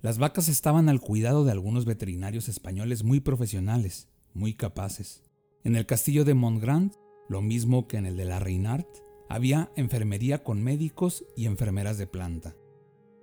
Las 0.00 0.18
vacas 0.18 0.48
estaban 0.48 0.88
al 0.88 1.00
cuidado 1.00 1.44
de 1.44 1.52
algunos 1.52 1.86
veterinarios 1.86 2.48
españoles 2.48 3.04
muy 3.04 3.20
profesionales, 3.20 4.08
muy 4.34 4.54
capaces. 4.54 5.22
En 5.64 5.76
el 5.76 5.86
castillo 5.86 6.24
de 6.24 6.34
Montgrand, 6.34 6.92
lo 7.28 7.40
mismo 7.40 7.88
que 7.88 7.96
en 7.96 8.06
el 8.06 8.16
de 8.16 8.26
la 8.26 8.38
Reinart, 8.38 8.88
había 9.28 9.72
enfermería 9.76 10.44
con 10.44 10.62
médicos 10.62 11.24
y 11.36 11.46
enfermeras 11.46 11.96
de 11.96 12.06
planta. 12.06 12.54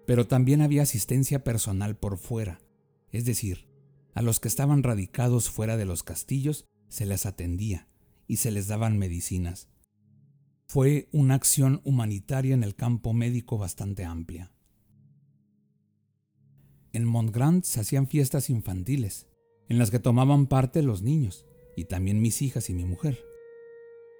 Pero 0.07 0.27
también 0.27 0.61
había 0.61 0.81
asistencia 0.81 1.43
personal 1.43 1.95
por 1.97 2.17
fuera, 2.17 2.59
es 3.11 3.25
decir, 3.25 3.69
a 4.13 4.21
los 4.21 4.39
que 4.39 4.47
estaban 4.47 4.83
radicados 4.83 5.49
fuera 5.49 5.77
de 5.77 5.85
los 5.85 6.03
castillos 6.03 6.65
se 6.89 7.05
les 7.05 7.25
atendía 7.25 7.87
y 8.27 8.37
se 8.37 8.51
les 8.51 8.67
daban 8.67 8.97
medicinas, 8.97 9.69
fue 10.71 11.09
una 11.11 11.33
acción 11.33 11.81
humanitaria 11.83 12.53
en 12.53 12.63
el 12.63 12.75
campo 12.75 13.11
médico 13.11 13.57
bastante 13.57 14.05
amplia. 14.05 14.53
En 16.93 17.03
Montgrand 17.03 17.65
se 17.65 17.81
hacían 17.81 18.07
fiestas 18.07 18.49
infantiles, 18.49 19.27
en 19.67 19.79
las 19.79 19.91
que 19.91 19.99
tomaban 19.99 20.47
parte 20.47 20.81
los 20.81 21.01
niños, 21.01 21.45
y 21.75 21.83
también 21.83 22.21
mis 22.21 22.41
hijas 22.41 22.69
y 22.69 22.73
mi 22.73 22.85
mujer. 22.85 23.19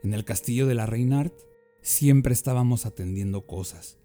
En 0.03 0.13
el 0.13 0.25
castillo 0.25 0.67
de 0.67 0.75
la 0.75 0.85
Reinart 0.85 1.33
siempre 1.81 2.33
estábamos 2.33 2.85
atendiendo 2.85 3.47
cosas, 3.47 3.97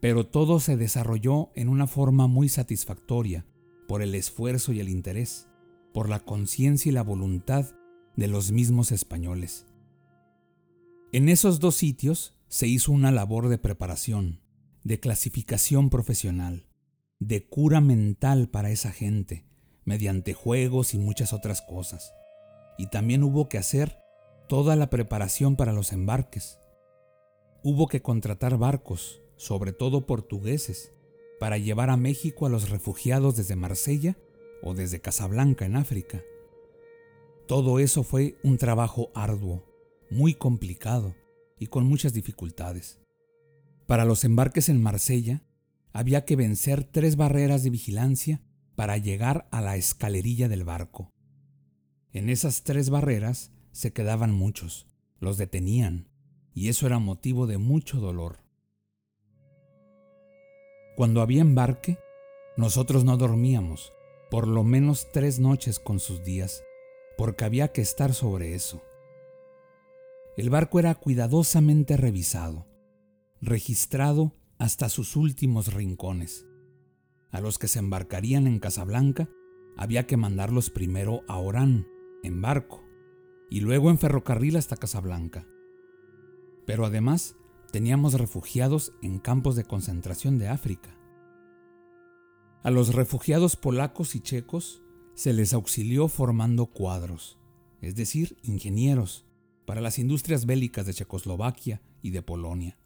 pero 0.00 0.26
todo 0.26 0.58
se 0.58 0.76
desarrolló 0.76 1.52
en 1.54 1.68
una 1.68 1.86
forma 1.86 2.26
muy 2.26 2.48
satisfactoria 2.48 3.46
por 3.86 4.02
el 4.02 4.16
esfuerzo 4.16 4.72
y 4.72 4.80
el 4.80 4.88
interés, 4.88 5.46
por 5.94 6.08
la 6.08 6.18
conciencia 6.18 6.90
y 6.90 6.92
la 6.92 7.04
voluntad 7.04 7.76
de 8.16 8.26
los 8.26 8.50
mismos 8.50 8.90
españoles. 8.90 9.69
En 11.12 11.28
esos 11.28 11.58
dos 11.58 11.74
sitios 11.74 12.36
se 12.46 12.68
hizo 12.68 12.92
una 12.92 13.10
labor 13.10 13.48
de 13.48 13.58
preparación, 13.58 14.38
de 14.84 15.00
clasificación 15.00 15.90
profesional, 15.90 16.68
de 17.18 17.48
cura 17.48 17.80
mental 17.80 18.48
para 18.48 18.70
esa 18.70 18.92
gente, 18.92 19.44
mediante 19.84 20.34
juegos 20.34 20.94
y 20.94 20.98
muchas 20.98 21.32
otras 21.32 21.62
cosas. 21.62 22.14
Y 22.78 22.90
también 22.90 23.24
hubo 23.24 23.48
que 23.48 23.58
hacer 23.58 23.98
toda 24.48 24.76
la 24.76 24.88
preparación 24.88 25.56
para 25.56 25.72
los 25.72 25.92
embarques. 25.92 26.60
Hubo 27.64 27.88
que 27.88 28.02
contratar 28.02 28.56
barcos, 28.56 29.20
sobre 29.36 29.72
todo 29.72 30.06
portugueses, 30.06 30.92
para 31.40 31.58
llevar 31.58 31.90
a 31.90 31.96
México 31.96 32.46
a 32.46 32.50
los 32.50 32.70
refugiados 32.70 33.34
desde 33.34 33.56
Marsella 33.56 34.16
o 34.62 34.74
desde 34.74 35.00
Casablanca 35.00 35.66
en 35.66 35.74
África. 35.74 36.22
Todo 37.48 37.80
eso 37.80 38.04
fue 38.04 38.36
un 38.44 38.58
trabajo 38.58 39.10
arduo, 39.12 39.69
muy 40.10 40.34
complicado 40.34 41.14
y 41.58 41.66
con 41.68 41.86
muchas 41.86 42.12
dificultades. 42.12 43.00
Para 43.86 44.04
los 44.04 44.24
embarques 44.24 44.68
en 44.68 44.82
Marsella, 44.82 45.42
había 45.92 46.24
que 46.24 46.36
vencer 46.36 46.84
tres 46.84 47.16
barreras 47.16 47.62
de 47.62 47.70
vigilancia 47.70 48.42
para 48.76 48.96
llegar 48.96 49.48
a 49.50 49.60
la 49.60 49.76
escalerilla 49.76 50.48
del 50.48 50.64
barco. 50.64 51.12
En 52.12 52.28
esas 52.28 52.62
tres 52.62 52.90
barreras 52.90 53.52
se 53.72 53.92
quedaban 53.92 54.32
muchos, 54.32 54.86
los 55.18 55.38
detenían, 55.38 56.08
y 56.54 56.68
eso 56.68 56.86
era 56.86 56.98
motivo 56.98 57.46
de 57.46 57.58
mucho 57.58 58.00
dolor. 58.00 58.38
Cuando 60.96 61.22
había 61.22 61.40
embarque, 61.40 61.98
nosotros 62.56 63.04
no 63.04 63.16
dormíamos, 63.16 63.92
por 64.30 64.48
lo 64.48 64.64
menos 64.64 65.08
tres 65.12 65.38
noches 65.38 65.78
con 65.78 66.00
sus 66.00 66.24
días, 66.24 66.62
porque 67.16 67.44
había 67.44 67.68
que 67.72 67.80
estar 67.80 68.12
sobre 68.12 68.54
eso. 68.54 68.82
El 70.36 70.48
barco 70.48 70.78
era 70.78 70.94
cuidadosamente 70.94 71.96
revisado, 71.96 72.66
registrado 73.40 74.32
hasta 74.58 74.88
sus 74.88 75.16
últimos 75.16 75.72
rincones. 75.74 76.46
A 77.30 77.40
los 77.40 77.58
que 77.58 77.68
se 77.68 77.78
embarcarían 77.78 78.46
en 78.46 78.60
Casablanca 78.60 79.28
había 79.76 80.06
que 80.06 80.16
mandarlos 80.16 80.70
primero 80.70 81.22
a 81.26 81.38
Orán, 81.38 81.86
en 82.22 82.40
barco, 82.40 82.82
y 83.50 83.60
luego 83.60 83.90
en 83.90 83.98
ferrocarril 83.98 84.56
hasta 84.56 84.76
Casablanca. 84.76 85.46
Pero 86.66 86.86
además 86.86 87.36
teníamos 87.72 88.14
refugiados 88.14 88.92
en 89.02 89.18
campos 89.18 89.56
de 89.56 89.64
concentración 89.64 90.38
de 90.38 90.48
África. 90.48 90.96
A 92.62 92.70
los 92.70 92.94
refugiados 92.94 93.56
polacos 93.56 94.14
y 94.14 94.20
checos 94.20 94.82
se 95.14 95.32
les 95.32 95.54
auxilió 95.54 96.08
formando 96.08 96.66
cuadros, 96.66 97.38
es 97.80 97.94
decir, 97.96 98.36
ingenieros, 98.42 99.26
para 99.70 99.82
las 99.82 100.00
industrias 100.00 100.46
bélicas 100.46 100.84
de 100.84 100.94
Checoslovaquia 100.94 101.80
y 102.02 102.10
de 102.10 102.22
Polonia. 102.22 102.76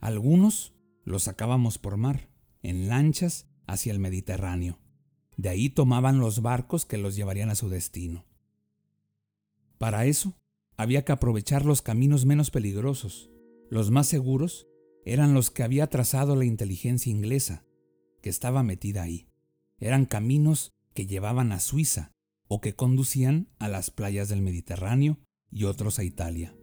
Algunos 0.00 0.74
los 1.04 1.22
sacábamos 1.22 1.78
por 1.78 1.96
mar, 1.96 2.28
en 2.60 2.88
lanchas 2.88 3.46
hacia 3.68 3.92
el 3.92 4.00
Mediterráneo. 4.00 4.80
De 5.36 5.48
ahí 5.48 5.70
tomaban 5.70 6.18
los 6.18 6.42
barcos 6.42 6.86
que 6.86 6.98
los 6.98 7.14
llevarían 7.14 7.50
a 7.50 7.54
su 7.54 7.68
destino. 7.68 8.26
Para 9.78 10.06
eso, 10.06 10.34
había 10.76 11.04
que 11.04 11.12
aprovechar 11.12 11.64
los 11.64 11.82
caminos 11.82 12.26
menos 12.26 12.50
peligrosos. 12.50 13.30
Los 13.70 13.92
más 13.92 14.08
seguros 14.08 14.66
eran 15.04 15.34
los 15.34 15.52
que 15.52 15.62
había 15.62 15.86
trazado 15.86 16.34
la 16.34 16.46
inteligencia 16.46 17.12
inglesa, 17.12 17.64
que 18.22 18.28
estaba 18.28 18.64
metida 18.64 19.02
ahí. 19.02 19.28
Eran 19.78 20.04
caminos 20.04 20.72
que 20.94 21.06
llevaban 21.06 21.52
a 21.52 21.60
Suiza 21.60 22.10
o 22.48 22.60
que 22.60 22.74
conducían 22.74 23.50
a 23.60 23.68
las 23.68 23.92
playas 23.92 24.28
del 24.28 24.42
Mediterráneo 24.42 25.20
y 25.50 25.64
otros 25.64 25.98
a 25.98 26.04
Italia. 26.04 26.54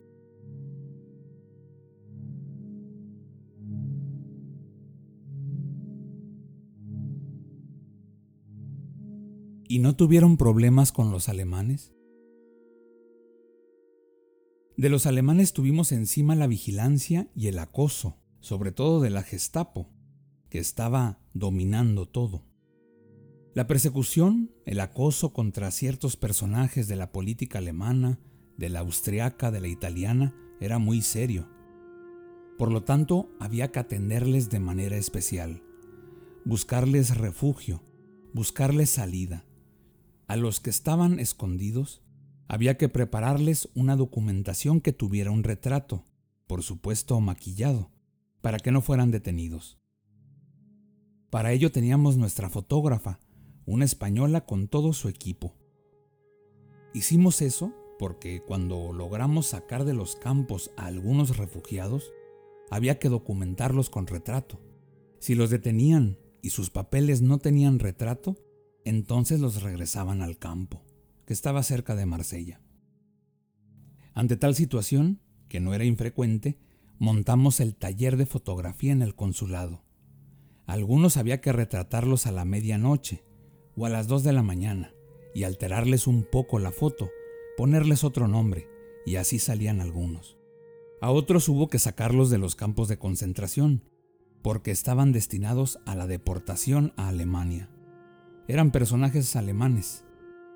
¿Y 9.68 9.80
no 9.80 9.96
tuvieron 9.96 10.38
problemas 10.38 10.92
con 10.92 11.12
los 11.12 11.28
alemanes? 11.28 11.92
De 14.78 14.90
los 14.90 15.06
alemanes 15.06 15.54
tuvimos 15.54 15.92
encima 15.92 16.36
la 16.36 16.48
vigilancia 16.48 17.30
y 17.34 17.48
el 17.48 17.58
acoso, 17.60 18.18
sobre 18.42 18.72
todo 18.72 19.02
de 19.02 19.10
la 19.10 19.24
Gestapo, 19.24 19.90
que 20.50 20.60
estaba 20.60 21.20
dominando 21.34 22.08
todo. 22.08 22.44
La 23.54 23.68
persecución, 23.68 24.52
el 24.66 24.82
acoso 24.82 25.32
contra 25.34 25.72
ciertos 25.72 26.18
personajes 26.18 26.88
de 26.88 26.98
la 26.98 27.12
política 27.12 27.60
alemana, 27.60 28.20
de 28.58 28.70
la 28.70 28.80
austriaca, 28.80 29.52
de 29.52 29.62
la 29.62 29.68
italiana, 29.68 30.34
era 30.60 30.80
muy 30.80 31.02
serio. 31.02 31.50
Por 32.58 32.72
lo 32.72 32.84
tanto, 32.84 33.30
había 33.40 33.72
que 33.72 33.80
atenderles 33.80 34.50
de 34.50 34.60
manera 34.60 34.98
especial, 34.98 35.62
buscarles 36.46 37.18
refugio, 37.18 37.84
buscarles 38.34 38.90
salida. 38.90 39.46
A 40.28 40.38
los 40.38 40.60
que 40.60 40.70
estaban 40.70 41.20
escondidos, 41.20 42.02
había 42.48 42.78
que 42.78 42.90
prepararles 42.90 43.70
una 43.76 43.96
documentación 43.96 44.80
que 44.80 44.94
tuviera 44.94 45.32
un 45.32 45.44
retrato, 45.44 46.06
por 46.48 46.64
supuesto 46.64 47.20
maquillado, 47.20 47.92
para 48.42 48.60
que 48.60 48.72
no 48.72 48.82
fueran 48.82 49.12
detenidos. 49.12 49.80
Para 51.30 51.52
ello 51.52 51.72
teníamos 51.72 52.18
nuestra 52.18 52.50
fotógrafa, 52.50 53.20
una 53.66 53.84
española 53.84 54.46
con 54.46 54.68
todo 54.68 54.94
su 54.94 55.10
equipo. 55.10 55.56
Hicimos 56.94 57.42
eso 57.42 57.74
porque 57.98 58.42
cuando 58.42 58.92
logramos 58.94 59.48
sacar 59.48 59.86
de 59.86 59.94
los 59.94 60.16
campos 60.16 60.72
a 60.78 60.86
algunos 60.86 61.38
refugiados, 61.38 62.12
había 62.70 63.00
que 63.00 63.10
documentarlos 63.10 63.90
con 63.90 64.08
retrato. 64.08 64.60
Si 65.20 65.36
los 65.36 65.50
detenían 65.50 66.18
y 66.42 66.50
sus 66.50 66.70
papeles 66.70 67.22
no 67.22 67.40
tenían 67.40 67.80
retrato, 67.80 68.38
entonces 68.84 69.40
los 69.40 69.64
regresaban 69.64 70.22
al 70.22 70.38
campo, 70.38 70.84
que 71.26 71.34
estaba 71.34 71.64
cerca 71.64 71.96
de 71.96 72.06
Marsella. 72.06 72.62
Ante 74.14 74.38
tal 74.38 74.56
situación, 74.56 75.20
que 75.50 75.60
no 75.60 75.74
era 75.74 75.86
infrecuente, 75.86 76.58
montamos 76.98 77.60
el 77.60 77.76
taller 77.76 78.18
de 78.18 78.26
fotografía 78.26 78.92
en 78.92 79.02
el 79.02 79.16
consulado. 79.16 79.84
Algunos 80.66 81.18
había 81.18 81.42
que 81.42 81.52
retratarlos 81.52 82.26
a 82.26 82.32
la 82.32 82.46
medianoche, 82.46 83.24
o 83.78 83.86
a 83.86 83.90
las 83.90 84.08
2 84.08 84.24
de 84.24 84.34
la 84.34 84.44
mañana 84.44 84.94
y 85.34 85.44
alterarles 85.44 86.08
un 86.08 86.24
poco 86.24 86.60
la 86.60 86.72
foto, 86.72 87.10
ponerles 87.58 88.04
otro 88.04 88.28
nombre, 88.28 88.68
y 89.06 89.16
así 89.18 89.40
salían 89.40 89.82
algunos. 89.82 90.38
A 91.02 91.12
otros 91.12 91.50
hubo 91.50 91.68
que 91.68 91.80
sacarlos 91.80 92.30
de 92.30 92.38
los 92.38 92.56
campos 92.56 92.88
de 92.88 92.98
concentración, 92.98 93.84
porque 94.42 94.72
estaban 94.72 95.12
destinados 95.12 95.80
a 95.86 95.96
la 95.96 96.08
deportación 96.08 96.94
a 96.98 97.08
Alemania. 97.08 97.70
Eran 98.48 98.72
personajes 98.72 99.36
alemanes, 99.36 100.06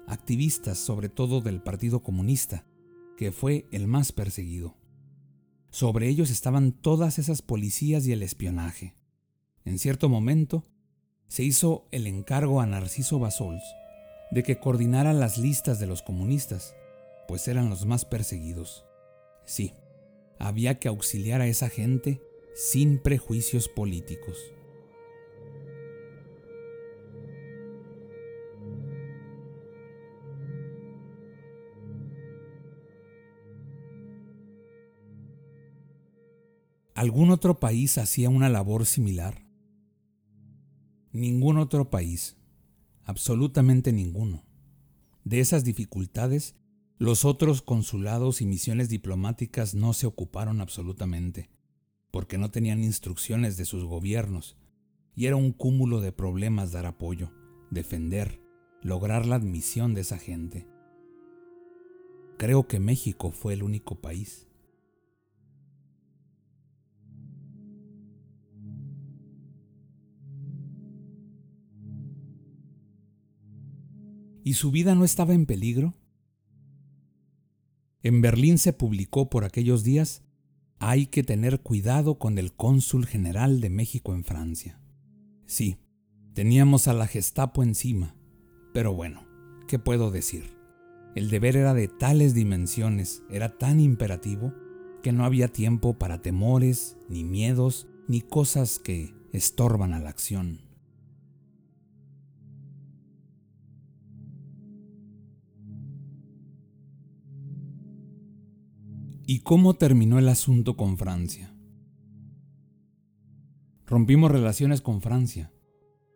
activistas 0.07 0.77
sobre 0.77 1.09
todo 1.09 1.41
del 1.41 1.62
Partido 1.62 2.03
Comunista, 2.03 2.65
que 3.17 3.31
fue 3.31 3.67
el 3.71 3.88
más 3.88 4.12
perseguido. 4.12 4.77
Sobre 5.71 6.07
ellos 6.07 6.31
estaban 6.31 6.71
todas 6.71 7.19
esas 7.19 7.41
policías 7.41 8.07
y 8.07 8.12
el 8.12 8.23
espionaje. 8.23 8.95
En 9.65 9.77
cierto 9.77 10.09
momento, 10.09 10.63
se 11.27 11.43
hizo 11.43 11.88
el 11.91 12.07
encargo 12.07 12.62
a 12.62 12.65
Narciso 12.65 13.19
Basols 13.19 13.63
de 14.31 14.43
que 14.43 14.59
coordinara 14.59 15.13
las 15.13 15.38
listas 15.38 15.79
de 15.79 15.88
los 15.88 16.01
comunistas, 16.01 16.75
pues 17.30 17.48
eran 17.48 17.70
los 17.70 17.86
más 17.86 18.06
perseguidos. 18.06 18.88
Sí, 19.46 19.76
había 20.39 20.80
que 20.80 20.88
auxiliar 20.88 21.42
a 21.42 21.46
esa 21.46 21.70
gente 21.70 22.24
sin 22.56 22.98
prejuicios 22.98 23.70
políticos. 23.70 24.52
¿Algún 36.96 37.30
otro 37.30 37.60
país 37.60 38.00
hacía 38.00 38.32
una 38.32 38.50
labor 38.50 38.88
similar? 38.88 39.46
Ningún 41.12 41.60
otro 41.60 41.92
país, 41.92 42.38
absolutamente 43.04 43.94
ninguno. 43.94 44.44
De 45.24 45.39
esas 45.39 45.63
dificultades, 45.63 46.56
los 46.99 47.23
otros 47.23 47.62
consulados 47.62 48.41
y 48.41 48.45
misiones 48.45 48.89
diplomáticas 48.89 49.73
no 49.73 49.93
se 49.93 50.05
ocuparon 50.05 50.59
absolutamente, 50.59 51.49
porque 52.12 52.38
no 52.38 52.51
tenían 52.51 52.83
instrucciones 52.83 53.55
de 53.55 53.63
sus 53.63 53.85
gobiernos, 53.85 54.57
y 55.15 55.27
era 55.27 55.38
un 55.38 55.53
cúmulo 55.53 56.01
de 56.01 56.12
problemas 56.12 56.73
dar 56.73 56.85
apoyo, 56.85 57.31
defender, 57.71 58.41
lograr 58.81 59.25
la 59.25 59.35
admisión 59.35 59.93
de 59.93 60.01
esa 60.01 60.17
gente. 60.17 60.67
Creo 62.38 62.67
que 62.67 62.81
México 62.81 63.31
fue 63.31 63.53
el 63.53 63.63
único 63.63 64.01
país. 64.01 64.49
¿Y 74.43 74.55
su 74.55 74.71
vida 74.71 74.95
no 74.95 75.05
estaba 75.05 75.33
en 75.33 75.45
peligro? 75.45 75.93
En 78.01 78.21
Berlín 78.21 78.57
se 78.57 78.71
publicó 78.71 79.29
por 79.29 79.43
aquellos 79.43 79.83
días 79.83 80.23
hay 80.79 81.07
que 81.07 81.23
tener 81.23 81.59
cuidado 81.59 82.17
con 82.17 82.38
el 82.38 82.53
cónsul 82.53 83.05
general 83.05 83.59
de 83.59 83.69
México 83.69 84.13
en 84.13 84.23
Francia. 84.23 84.79
Sí, 85.45 85.77
teníamos 86.33 86.88
a 86.88 86.93
la 86.93 87.07
Gestapo 87.07 87.62
encima, 87.63 88.15
pero 88.73 88.93
bueno, 88.93 89.27
¿qué 89.67 89.77
puedo 89.77 90.12
decir? 90.12 90.57
El 91.15 91.29
deber 91.29 91.57
era 91.57 91.73
de 91.73 91.89
tales 91.89 92.33
dimensiones, 92.33 93.23
era 93.29 93.57
tan 93.57 93.81
imperativo, 93.81 94.53
que 95.03 95.12
no 95.12 95.25
había 95.25 95.49
tiempo 95.49 95.97
para 95.97 96.21
temores, 96.21 96.95
ni 97.09 97.25
miedos, 97.25 97.88
ni 98.07 98.21
cosas 98.21 98.79
que 98.79 99.13
estorban 99.33 99.93
a 99.93 99.99
la 99.99 100.09
acción. 100.09 100.62
¿Y 109.32 109.42
cómo 109.42 109.76
terminó 109.76 110.18
el 110.18 110.28
asunto 110.28 110.76
con 110.76 110.98
Francia? 110.98 111.54
Rompimos 113.86 114.32
relaciones 114.32 114.82
con 114.82 115.04
Francia 115.04 115.54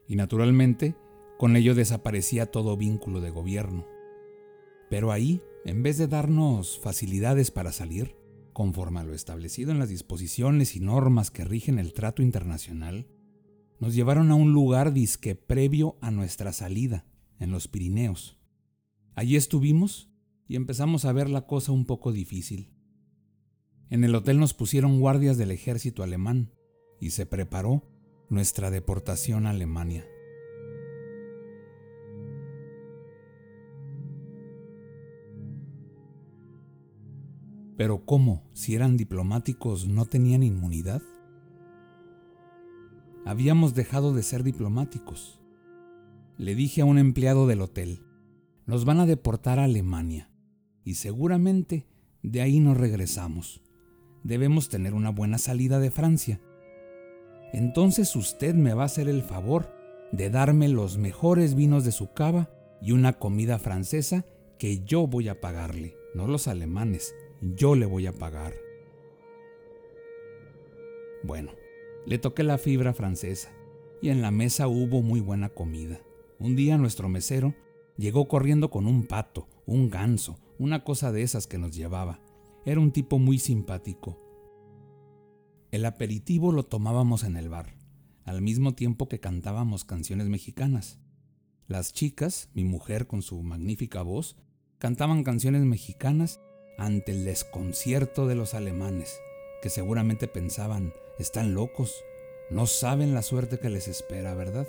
y 0.08 0.16
naturalmente 0.16 0.96
con 1.38 1.56
ello 1.56 1.76
desaparecía 1.76 2.48
todo 2.48 2.76
vínculo 2.76 3.22
de 3.22 3.30
gobierno. 3.30 3.86
Pero 4.90 5.12
ahí, 5.12 5.44
en 5.64 5.84
vez 5.84 6.00
de 6.00 6.08
darnos 6.08 6.80
facilidades 6.80 7.52
para 7.52 7.72
salir, 7.72 8.16
conforme 8.52 9.02
a 9.02 9.04
lo 9.04 9.14
establecido 9.14 9.70
en 9.70 9.78
las 9.78 9.90
disposiciones 9.90 10.76
y 10.76 10.80
normas 10.80 11.30
que 11.30 11.46
rigen 11.46 11.78
el 11.78 11.94
trato 11.94 12.24
internacional, 12.24 13.06
nos 13.80 13.94
llevaron 13.94 14.32
a 14.32 14.36
un 14.36 14.54
lugar 14.54 14.92
disque 14.92 15.36
previo 15.36 16.00
a 16.02 16.10
nuestra 16.10 16.52
salida, 16.52 17.06
en 17.38 17.52
los 17.52 17.68
Pirineos. 17.68 18.40
Allí 19.14 19.36
estuvimos 19.36 20.10
y 20.48 20.56
empezamos 20.56 21.06
a 21.06 21.14
ver 21.14 21.30
la 21.30 21.46
cosa 21.46 21.72
un 21.72 21.86
poco 21.86 22.12
difícil. 22.12 22.73
En 23.94 24.04
el 24.04 24.16
hotel 24.16 24.40
nos 24.40 24.56
pusieron 24.56 25.00
guardias 25.00 25.38
del 25.38 25.52
ejército 25.52 26.02
alemán 26.02 26.50
y 27.00 27.12
se 27.12 27.28
preparó 27.28 27.84
nuestra 28.28 28.72
deportación 28.72 29.46
a 29.46 29.52
Alemania. 29.52 30.04
Pero 37.78 38.04
¿cómo, 38.04 38.50
si 38.54 38.74
eran 38.74 38.98
diplomáticos, 38.98 39.88
no 39.88 40.06
tenían 40.06 40.42
inmunidad? 40.42 41.04
Habíamos 43.26 43.76
dejado 43.76 44.12
de 44.12 44.24
ser 44.24 44.42
diplomáticos. 44.42 45.40
Le 46.40 46.56
dije 46.56 46.82
a 46.82 46.86
un 46.86 46.98
empleado 46.98 47.46
del 47.46 47.62
hotel, 47.62 48.02
nos 48.66 48.86
van 48.86 49.02
a 49.02 49.06
deportar 49.06 49.60
a 49.60 49.66
Alemania 49.66 50.32
y 50.84 50.96
seguramente 50.96 51.86
de 52.24 52.42
ahí 52.42 52.60
nos 52.60 52.76
regresamos 52.76 53.62
debemos 54.24 54.70
tener 54.70 54.94
una 54.94 55.10
buena 55.10 55.38
salida 55.38 55.80
de 55.80 55.92
Francia. 55.92 56.42
Entonces 57.52 58.16
usted 58.16 58.56
me 58.56 58.74
va 58.74 58.84
a 58.84 58.88
hacer 58.88 59.08
el 59.08 59.22
favor 59.22 59.70
de 60.12 60.30
darme 60.30 60.70
los 60.70 60.98
mejores 60.98 61.56
vinos 61.56 61.86
de 61.86 61.92
su 61.92 62.14
cava 62.14 62.50
y 62.82 62.92
una 62.92 63.14
comida 63.14 63.60
francesa 63.60 64.26
que 64.58 64.84
yo 64.84 65.08
voy 65.08 65.30
a 65.30 65.40
pagarle, 65.40 65.96
no 66.14 66.28
los 66.28 66.48
alemanes, 66.48 67.16
yo 67.42 67.76
le 67.76 67.86
voy 67.86 68.08
a 68.08 68.14
pagar. 68.14 68.54
Bueno, 71.24 71.52
le 72.06 72.18
toqué 72.18 72.44
la 72.44 72.58
fibra 72.58 72.94
francesa 72.94 73.50
y 74.02 74.10
en 74.10 74.22
la 74.22 74.32
mesa 74.32 74.68
hubo 74.68 75.02
muy 75.02 75.22
buena 75.22 75.50
comida. 75.50 76.02
Un 76.40 76.56
día 76.56 76.78
nuestro 76.78 77.08
mesero 77.08 77.56
llegó 77.98 78.28
corriendo 78.28 78.70
con 78.70 78.86
un 78.88 79.06
pato, 79.08 79.48
un 79.66 79.90
ganso, 79.90 80.38
una 80.60 80.84
cosa 80.84 81.12
de 81.12 81.24
esas 81.24 81.48
que 81.48 81.58
nos 81.58 81.76
llevaba. 81.76 82.20
Era 82.66 82.80
un 82.80 82.92
tipo 82.92 83.20
muy 83.20 83.40
simpático. 83.40 84.18
El 85.72 85.86
aperitivo 85.86 86.54
lo 86.54 86.64
tomábamos 86.64 87.24
en 87.24 87.36
el 87.36 87.50
bar, 87.50 87.76
al 88.24 88.42
mismo 88.42 88.74
tiempo 88.74 89.10
que 89.10 89.20
cantábamos 89.20 89.84
canciones 89.84 90.28
mexicanas. 90.28 90.98
Las 91.68 91.92
chicas, 91.92 92.50
mi 92.54 92.64
mujer 92.64 93.06
con 93.06 93.22
su 93.22 93.44
magnífica 93.44 94.02
voz, 94.02 94.38
cantaban 94.78 95.24
canciones 95.24 95.64
mexicanas 95.64 96.40
ante 96.78 97.12
el 97.12 97.26
desconcierto 97.26 98.28
de 98.28 98.36
los 98.36 98.54
alemanes, 98.54 99.20
que 99.62 99.70
seguramente 99.70 100.30
pensaban, 100.30 100.94
están 101.20 101.54
locos, 101.54 101.94
no 102.50 102.66
saben 102.66 103.14
la 103.14 103.24
suerte 103.24 103.60
que 103.60 103.70
les 103.70 103.90
espera, 103.90 104.36
¿verdad? 104.36 104.68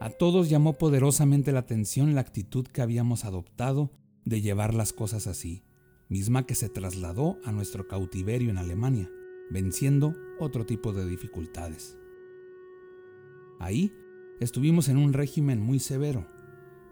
A 0.00 0.10
todos 0.10 0.48
llamó 0.48 0.78
poderosamente 0.78 1.52
la 1.52 1.60
atención 1.60 2.16
la 2.16 2.22
actitud 2.22 2.66
que 2.66 2.82
habíamos 2.82 3.24
adoptado 3.24 3.92
de 4.24 4.40
llevar 4.40 4.74
las 4.74 4.92
cosas 4.92 5.26
así, 5.26 5.62
misma 6.08 6.44
que 6.46 6.54
se 6.54 6.68
trasladó 6.68 7.38
a 7.44 7.52
nuestro 7.52 7.86
cautiverio 7.88 8.50
en 8.50 8.58
Alemania, 8.58 9.10
venciendo 9.50 10.14
otro 10.38 10.66
tipo 10.66 10.92
de 10.92 11.06
dificultades. 11.06 11.96
Ahí 13.58 13.92
estuvimos 14.40 14.88
en 14.88 14.96
un 14.96 15.12
régimen 15.12 15.60
muy 15.60 15.78
severo, 15.78 16.26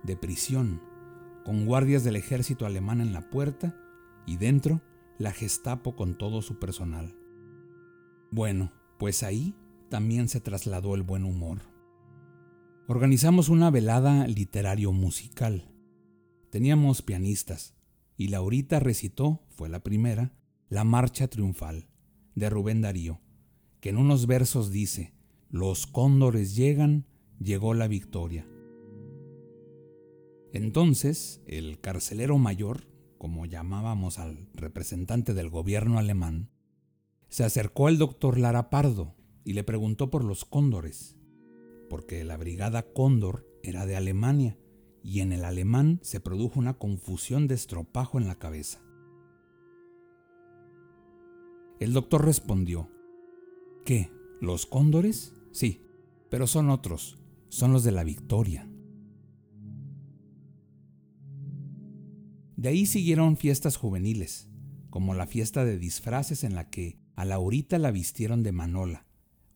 de 0.03 0.17
prisión, 0.17 0.81
con 1.45 1.67
guardias 1.67 2.05
del 2.05 2.17
ejército 2.17 2.67
alemán 2.67 3.01
en 3.01 3.13
la 3.13 3.31
puerta 3.31 3.77
y 4.27 4.37
dentro 4.37 4.83
la 5.19 5.33
Gestapo 5.33 5.97
con 5.97 6.17
todo 6.17 6.43
su 6.43 6.59
personal. 6.59 7.17
Bueno, 8.31 8.73
pues 8.99 9.23
ahí 9.23 9.55
también 9.89 10.29
se 10.29 10.41
trasladó 10.41 10.95
el 10.95 11.03
buen 11.03 11.25
humor. 11.25 11.63
Organizamos 12.87 13.49
una 13.49 13.71
velada 13.71 14.27
literario-musical 14.27 15.71
Teníamos 16.51 17.03
pianistas, 17.03 17.75
y 18.17 18.29
Laurita 18.29 18.81
recitó, 18.81 19.45
fue 19.51 19.69
la 19.69 19.83
primera, 19.83 20.33
la 20.71 20.83
Marcha 20.83 21.29
Triunfal, 21.29 21.89
de 22.35 22.49
Rubén 22.49 22.81
Darío, 22.81 23.21
que 23.81 23.91
en 23.91 23.99
unos 23.99 24.27
versos 24.27 24.71
dice, 24.71 25.13
Los 25.51 25.87
cóndores 25.87 26.57
llegan, 26.57 27.07
llegó 27.39 27.75
la 27.75 27.87
victoria. 27.87 28.49
Entonces, 30.53 31.43
el 31.47 31.81
carcelero 31.81 32.39
mayor, 32.39 32.89
como 33.19 33.45
llamábamos 33.45 34.19
al 34.19 34.49
representante 34.55 35.35
del 35.35 35.51
gobierno 35.51 35.99
alemán, 35.99 36.51
se 37.29 37.45
acercó 37.45 37.89
al 37.89 37.99
doctor 37.99 38.39
Lara 38.39 38.71
Pardo 38.71 39.15
y 39.45 39.53
le 39.53 39.65
preguntó 39.65 40.11
por 40.11 40.25
los 40.25 40.47
cóndores, 40.47 41.17
porque 41.91 42.25
la 42.25 42.39
brigada 42.39 42.83
Cóndor 42.95 43.47
era 43.63 43.85
de 43.85 43.97
Alemania 43.97 44.57
y 45.09 45.23
en 45.23 45.33
el 45.33 45.47
alemán 45.47 46.01
se 46.03 46.21
produjo 46.21 46.61
una 46.61 46.75
confusión 46.75 47.49
de 47.49 47.55
estropajo 47.55 48.19
en 48.19 48.27
la 48.27 48.35
cabeza. 48.35 48.83
El 51.81 51.95
doctor 51.95 52.27
respondió, 52.27 52.91
¿qué? 53.87 54.11
¿Los 54.43 54.67
cóndores? 54.67 55.33
Sí, 55.51 55.81
pero 56.29 56.47
son 56.47 56.69
otros, 56.69 57.17
son 57.49 57.73
los 57.73 57.85
de 57.85 57.93
la 57.93 58.05
victoria. 58.05 58.69
De 62.57 62.69
ahí 62.69 62.85
siguieron 62.85 63.39
fiestas 63.39 63.79
juveniles, 63.79 64.51
como 64.91 65.15
la 65.15 65.27
fiesta 65.27 65.65
de 65.65 65.79
disfraces 65.79 66.45
en 66.45 66.55
la 66.55 66.69
que 66.69 67.01
a 67.17 67.25
Laurita 67.25 67.79
la 67.79 67.93
vistieron 67.93 68.43
de 68.43 68.53
manola, 68.53 69.07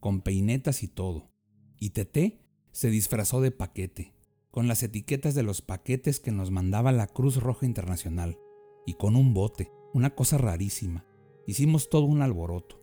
con 0.01 0.23
peinetas 0.23 0.83
y 0.83 0.89
todo, 0.89 1.31
y 1.79 1.91
Teté 1.91 2.41
se 2.71 2.89
disfrazó 2.89 3.43
de 3.43 3.51
paquete, 3.51 4.15
con 4.53 4.69
las 4.69 4.83
etiquetas 4.83 5.35
de 5.35 5.43
los 5.43 5.63
paquetes 5.63 6.21
que 6.21 6.31
nos 6.31 6.51
mandaba 6.51 6.93
la 6.93 7.07
Cruz 7.07 7.39
Roja 7.39 7.65
Internacional 7.65 8.39
y 8.87 8.95
con 8.95 9.17
un 9.17 9.33
bote, 9.33 9.73
una 9.95 10.15
cosa 10.15 10.37
rarísima. 10.37 11.07
Hicimos 11.47 11.89
todo 11.89 12.05
un 12.05 12.21
alboroto. 12.21 12.79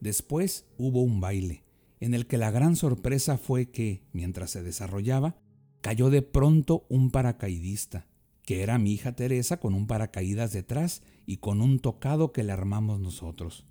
Después 0.00 0.66
hubo 0.76 1.02
un 1.02 1.18
baile, 1.18 1.64
en 1.98 2.12
el 2.12 2.26
que 2.26 2.36
la 2.36 2.50
gran 2.50 2.76
sorpresa 2.76 3.38
fue 3.38 3.70
que, 3.70 4.02
mientras 4.12 4.50
se 4.50 4.62
desarrollaba, 4.62 5.38
cayó 5.80 6.10
de 6.10 6.20
pronto 6.20 6.84
un 6.90 7.10
paracaidista, 7.10 8.06
que 8.42 8.62
era 8.62 8.78
mi 8.78 8.92
hija 8.92 9.16
Teresa 9.16 9.60
con 9.60 9.72
un 9.72 9.86
paracaídas 9.86 10.52
detrás 10.52 11.02
y 11.24 11.38
con 11.38 11.62
un 11.62 11.78
tocado 11.78 12.32
que 12.32 12.42
le 12.42 12.52
armamos 12.52 13.00
nosotros. 13.00 13.66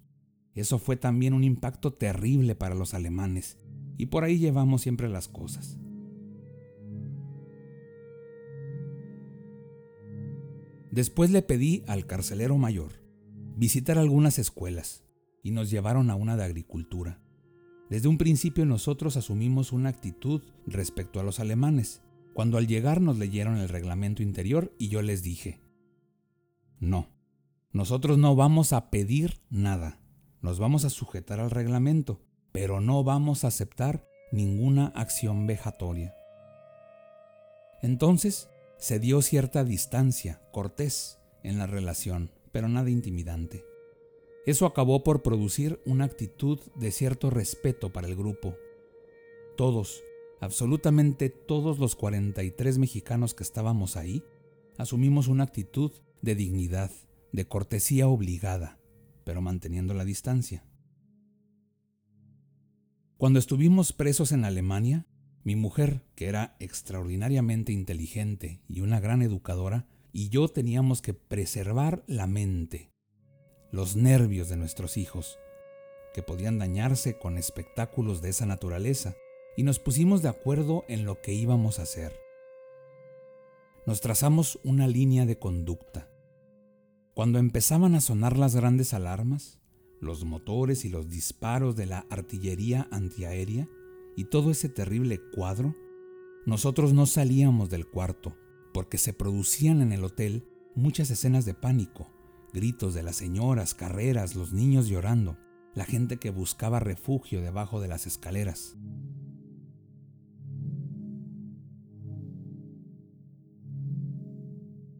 Eso 0.55 0.79
fue 0.79 0.95
también 0.95 1.33
un 1.33 1.43
impacto 1.43 1.93
terrible 1.93 2.55
para 2.55 2.73
los 2.73 2.95
alemanes, 2.95 3.59
y 3.95 4.07
por 4.07 4.23
ahí 4.23 4.39
llevamos 4.39 4.81
siempre 4.81 5.07
las 5.07 5.27
cosas. 5.27 5.77
Después 10.93 11.31
le 11.31 11.41
pedí 11.41 11.83
al 11.87 12.05
carcelero 12.05 12.57
mayor 12.57 13.01
visitar 13.57 13.97
algunas 13.97 14.37
escuelas 14.37 15.03
y 15.41 15.49
nos 15.49 15.71
llevaron 15.71 16.11
a 16.11 16.15
una 16.15 16.37
de 16.37 16.43
agricultura. 16.43 17.19
Desde 17.89 18.07
un 18.07 18.17
principio 18.17 18.65
nosotros 18.65 19.17
asumimos 19.17 19.71
una 19.71 19.89
actitud 19.89 20.43
respecto 20.67 21.19
a 21.19 21.23
los 21.23 21.39
alemanes. 21.39 22.03
Cuando 22.33 22.57
al 22.57 22.67
llegar 22.67 23.01
nos 23.01 23.17
leyeron 23.17 23.57
el 23.57 23.69
reglamento 23.69 24.23
interior 24.23 24.71
y 24.77 24.89
yo 24.89 25.01
les 25.01 25.23
dije, 25.23 25.59
no, 26.79 27.09
nosotros 27.71 28.17
no 28.17 28.35
vamos 28.35 28.71
a 28.71 28.89
pedir 28.89 29.41
nada, 29.49 29.99
nos 30.41 30.59
vamos 30.59 30.85
a 30.85 30.89
sujetar 30.89 31.39
al 31.39 31.51
reglamento 31.51 32.21
pero 32.53 32.79
no 32.79 33.03
vamos 33.03 33.43
a 33.43 33.47
aceptar 33.47 34.07
ninguna 34.31 34.93
acción 34.95 35.47
vejatoria. 35.47 36.15
Entonces 37.81 38.47
se 38.83 38.99
dio 38.99 39.21
cierta 39.21 39.63
distancia, 39.63 40.41
cortés, 40.51 41.17
en 41.41 41.57
la 41.57 41.67
relación, 41.67 42.31
pero 42.51 42.67
nada 42.67 42.89
intimidante. 42.89 43.63
Eso 44.45 44.65
acabó 44.65 45.05
por 45.05 45.23
producir 45.23 45.79
una 45.85 46.03
actitud 46.03 46.59
de 46.75 46.91
cierto 46.91 47.29
respeto 47.29 47.93
para 47.93 48.07
el 48.07 48.17
grupo. 48.17 48.57
Todos, 49.55 50.03
absolutamente 50.41 51.29
todos 51.29 51.79
los 51.79 51.95
43 51.95 52.77
mexicanos 52.77 53.33
que 53.33 53.43
estábamos 53.43 53.95
ahí, 53.95 54.21
asumimos 54.77 55.29
una 55.29 55.45
actitud 55.45 55.93
de 56.21 56.35
dignidad, 56.35 56.91
de 57.31 57.47
cortesía 57.47 58.09
obligada, 58.09 58.81
pero 59.23 59.39
manteniendo 59.39 59.93
la 59.93 60.03
distancia. 60.03 60.65
Cuando 63.15 63.39
estuvimos 63.39 63.93
presos 63.93 64.33
en 64.33 64.43
Alemania, 64.43 65.07
mi 65.43 65.55
mujer, 65.55 66.01
que 66.15 66.27
era 66.27 66.55
extraordinariamente 66.59 67.71
inteligente 67.71 68.61
y 68.67 68.81
una 68.81 68.99
gran 68.99 69.21
educadora, 69.21 69.87
y 70.11 70.29
yo 70.29 70.47
teníamos 70.47 71.01
que 71.01 71.13
preservar 71.13 72.03
la 72.07 72.27
mente, 72.27 72.91
los 73.71 73.95
nervios 73.95 74.47
de 74.49 74.57
nuestros 74.57 74.95
hijos, 74.97 75.37
que 76.13 76.23
podían 76.23 76.59
dañarse 76.59 77.17
con 77.17 77.37
espectáculos 77.37 78.21
de 78.21 78.29
esa 78.29 78.45
naturaleza, 78.45 79.15
y 79.57 79.63
nos 79.63 79.79
pusimos 79.79 80.21
de 80.21 80.29
acuerdo 80.29 80.85
en 80.87 81.05
lo 81.05 81.21
que 81.21 81.33
íbamos 81.33 81.79
a 81.79 81.83
hacer. 81.83 82.13
Nos 83.85 84.01
trazamos 84.01 84.59
una 84.63 84.87
línea 84.87 85.25
de 85.25 85.37
conducta. 85.37 86.09
Cuando 87.13 87.37
empezaban 87.37 87.95
a 87.95 88.01
sonar 88.01 88.37
las 88.37 88.55
grandes 88.55 88.93
alarmas, 88.93 89.59
los 89.99 90.23
motores 90.25 90.85
y 90.85 90.89
los 90.89 91.09
disparos 91.09 91.75
de 91.75 91.85
la 91.85 92.05
artillería 92.09 92.87
antiaérea 92.91 93.67
y 94.15 94.25
todo 94.25 94.51
ese 94.51 94.69
terrible 94.69 95.19
cuadro, 95.33 95.75
nosotros 96.45 96.93
no 96.93 97.05
salíamos 97.05 97.69
del 97.69 97.87
cuarto, 97.87 98.35
porque 98.73 98.97
se 98.97 99.13
producían 99.13 99.81
en 99.81 99.91
el 99.91 100.03
hotel 100.03 100.47
muchas 100.75 101.09
escenas 101.11 101.45
de 101.45 101.53
pánico, 101.53 102.11
gritos 102.53 102.93
de 102.93 103.03
las 103.03 103.15
señoras, 103.15 103.73
carreras, 103.73 104.35
los 104.35 104.53
niños 104.53 104.87
llorando, 104.87 105.37
la 105.73 105.85
gente 105.85 106.17
que 106.17 106.29
buscaba 106.29 106.79
refugio 106.79 107.41
debajo 107.41 107.81
de 107.81 107.87
las 107.87 108.05
escaleras. 108.05 108.75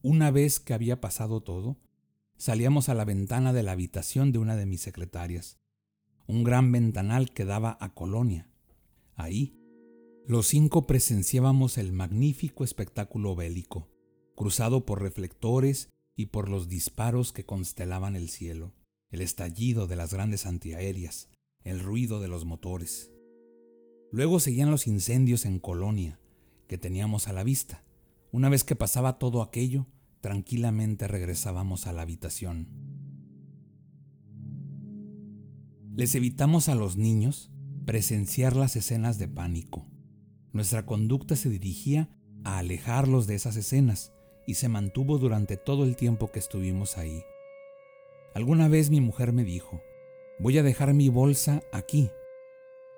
Una 0.01 0.31
vez 0.31 0.59
que 0.59 0.73
había 0.73 0.99
pasado 0.99 1.41
todo, 1.41 1.77
salíamos 2.35 2.89
a 2.89 2.93
la 2.93 3.05
ventana 3.05 3.53
de 3.53 3.63
la 3.63 3.71
habitación 3.71 4.31
de 4.31 4.39
una 4.39 4.55
de 4.55 4.65
mis 4.65 4.81
secretarias, 4.81 5.59
un 6.27 6.43
gran 6.43 6.71
ventanal 6.71 7.31
que 7.31 7.45
daba 7.45 7.77
a 7.79 7.93
Colonia. 7.93 8.52
Ahí, 9.15 9.55
los 10.25 10.47
cinco 10.47 10.87
presenciábamos 10.87 11.77
el 11.77 11.91
magnífico 11.91 12.63
espectáculo 12.63 13.35
bélico, 13.35 13.89
cruzado 14.35 14.85
por 14.85 15.01
reflectores 15.01 15.89
y 16.15 16.27
por 16.27 16.49
los 16.49 16.67
disparos 16.67 17.33
que 17.33 17.45
constelaban 17.45 18.15
el 18.15 18.29
cielo, 18.29 18.73
el 19.09 19.21
estallido 19.21 19.87
de 19.87 19.95
las 19.95 20.13
grandes 20.13 20.45
antiaéreas, 20.45 21.29
el 21.63 21.79
ruido 21.79 22.19
de 22.19 22.27
los 22.27 22.45
motores. 22.45 23.11
Luego 24.11 24.39
seguían 24.39 24.71
los 24.71 24.87
incendios 24.87 25.45
en 25.45 25.59
Colonia, 25.59 26.19
que 26.67 26.77
teníamos 26.77 27.27
a 27.27 27.33
la 27.33 27.43
vista. 27.43 27.83
Una 28.31 28.49
vez 28.49 28.63
que 28.63 28.75
pasaba 28.75 29.19
todo 29.19 29.41
aquello, 29.41 29.87
tranquilamente 30.21 31.07
regresábamos 31.07 31.85
a 31.85 31.93
la 31.93 32.03
habitación. 32.03 32.69
Les 35.95 36.15
evitamos 36.15 36.69
a 36.69 36.75
los 36.75 36.95
niños 36.95 37.51
presenciar 37.85 38.55
las 38.55 38.75
escenas 38.75 39.19
de 39.19 39.27
pánico. 39.27 39.85
Nuestra 40.51 40.85
conducta 40.85 41.35
se 41.35 41.49
dirigía 41.49 42.09
a 42.43 42.59
alejarlos 42.59 43.27
de 43.27 43.35
esas 43.35 43.55
escenas 43.55 44.13
y 44.45 44.55
se 44.55 44.69
mantuvo 44.69 45.17
durante 45.17 45.57
todo 45.57 45.83
el 45.83 45.95
tiempo 45.95 46.31
que 46.31 46.39
estuvimos 46.39 46.97
ahí. 46.97 47.23
Alguna 48.35 48.67
vez 48.67 48.89
mi 48.89 49.01
mujer 49.01 49.31
me 49.33 49.43
dijo, 49.43 49.81
voy 50.39 50.57
a 50.57 50.63
dejar 50.63 50.93
mi 50.93 51.09
bolsa 51.09 51.61
aquí, 51.71 52.09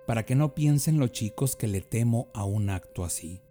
para 0.07 0.25
que 0.25 0.35
no 0.35 0.53
piensen 0.53 0.99
los 0.99 1.11
chicos 1.11 1.55
que 1.55 1.67
le 1.67 1.81
temo 1.81 2.29
a 2.33 2.45
un 2.45 2.69
acto 2.69 3.03
así. 3.03 3.41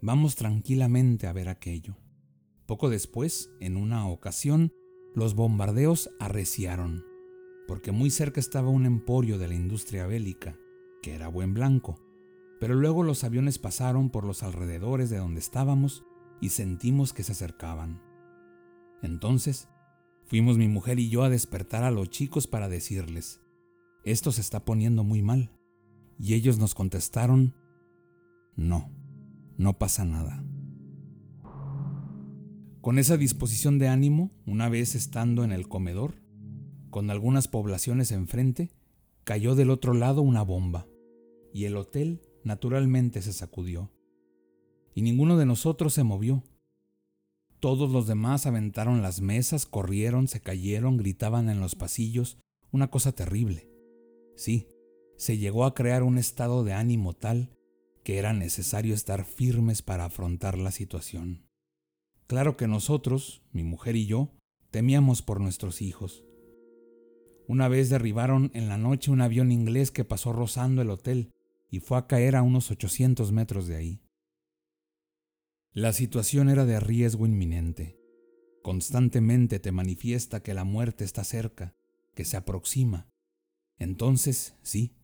Vamos 0.00 0.34
tranquilamente 0.36 1.26
a 1.26 1.32
ver 1.32 1.48
aquello. 1.48 1.96
Poco 2.66 2.90
después, 2.90 3.50
en 3.60 3.76
una 3.76 4.08
ocasión, 4.08 4.72
los 5.14 5.34
bombardeos 5.34 6.10
arreciaron, 6.18 7.04
porque 7.68 7.92
muy 7.92 8.10
cerca 8.10 8.40
estaba 8.40 8.68
un 8.68 8.86
emporio 8.86 9.38
de 9.38 9.48
la 9.48 9.54
industria 9.54 10.06
bélica, 10.06 10.58
que 11.04 11.14
era 11.14 11.28
buen 11.28 11.52
blanco, 11.52 12.00
pero 12.58 12.74
luego 12.74 13.02
los 13.02 13.24
aviones 13.24 13.58
pasaron 13.58 14.08
por 14.08 14.24
los 14.24 14.42
alrededores 14.42 15.10
de 15.10 15.18
donde 15.18 15.38
estábamos 15.38 16.02
y 16.40 16.48
sentimos 16.48 17.12
que 17.12 17.22
se 17.22 17.32
acercaban. 17.32 18.00
Entonces, 19.02 19.68
fuimos 20.24 20.56
mi 20.56 20.66
mujer 20.66 20.98
y 20.98 21.10
yo 21.10 21.22
a 21.22 21.28
despertar 21.28 21.84
a 21.84 21.90
los 21.90 22.08
chicos 22.08 22.46
para 22.46 22.70
decirles, 22.70 23.42
esto 24.02 24.32
se 24.32 24.40
está 24.40 24.64
poniendo 24.64 25.04
muy 25.04 25.20
mal. 25.20 25.50
Y 26.18 26.32
ellos 26.32 26.58
nos 26.58 26.74
contestaron, 26.74 27.54
no, 28.56 28.90
no 29.58 29.76
pasa 29.76 30.06
nada. 30.06 30.42
Con 32.80 32.98
esa 32.98 33.18
disposición 33.18 33.78
de 33.78 33.88
ánimo, 33.88 34.30
una 34.46 34.70
vez 34.70 34.94
estando 34.94 35.44
en 35.44 35.52
el 35.52 35.68
comedor, 35.68 36.14
con 36.88 37.10
algunas 37.10 37.46
poblaciones 37.46 38.10
enfrente, 38.10 38.70
cayó 39.24 39.54
del 39.54 39.68
otro 39.68 39.92
lado 39.92 40.22
una 40.22 40.40
bomba, 40.40 40.86
y 41.54 41.66
el 41.66 41.76
hotel 41.76 42.20
naturalmente 42.42 43.22
se 43.22 43.32
sacudió. 43.32 43.92
Y 44.92 45.02
ninguno 45.02 45.38
de 45.38 45.46
nosotros 45.46 45.94
se 45.94 46.02
movió. 46.02 46.42
Todos 47.60 47.90
los 47.90 48.08
demás 48.08 48.44
aventaron 48.44 49.02
las 49.02 49.20
mesas, 49.20 49.64
corrieron, 49.64 50.26
se 50.26 50.40
cayeron, 50.40 50.96
gritaban 50.96 51.48
en 51.48 51.60
los 51.60 51.76
pasillos, 51.76 52.38
una 52.72 52.90
cosa 52.90 53.12
terrible. 53.12 53.70
Sí, 54.36 54.68
se 55.16 55.38
llegó 55.38 55.64
a 55.64 55.74
crear 55.74 56.02
un 56.02 56.18
estado 56.18 56.64
de 56.64 56.72
ánimo 56.72 57.14
tal 57.14 57.50
que 58.02 58.18
era 58.18 58.32
necesario 58.32 58.92
estar 58.92 59.24
firmes 59.24 59.80
para 59.80 60.04
afrontar 60.04 60.58
la 60.58 60.72
situación. 60.72 61.46
Claro 62.26 62.56
que 62.56 62.66
nosotros, 62.66 63.42
mi 63.52 63.62
mujer 63.62 63.94
y 63.94 64.06
yo, 64.06 64.32
temíamos 64.72 65.22
por 65.22 65.40
nuestros 65.40 65.82
hijos. 65.82 66.24
Una 67.46 67.68
vez 67.68 67.90
derribaron 67.90 68.50
en 68.54 68.68
la 68.68 68.76
noche 68.76 69.12
un 69.12 69.20
avión 69.20 69.52
inglés 69.52 69.92
que 69.92 70.04
pasó 70.04 70.32
rozando 70.32 70.82
el 70.82 70.90
hotel 70.90 71.30
y 71.74 71.80
fue 71.80 71.98
a 71.98 72.06
caer 72.06 72.36
a 72.36 72.42
unos 72.42 72.70
800 72.70 73.32
metros 73.32 73.66
de 73.66 73.74
ahí. 73.74 74.00
La 75.72 75.92
situación 75.92 76.48
era 76.48 76.64
de 76.64 76.78
riesgo 76.78 77.26
inminente. 77.26 77.98
Constantemente 78.62 79.58
te 79.58 79.72
manifiesta 79.72 80.40
que 80.40 80.54
la 80.54 80.62
muerte 80.62 81.02
está 81.02 81.24
cerca, 81.24 81.74
que 82.14 82.24
se 82.24 82.36
aproxima. 82.36 83.08
Entonces, 83.76 84.54
sí, 84.62 84.94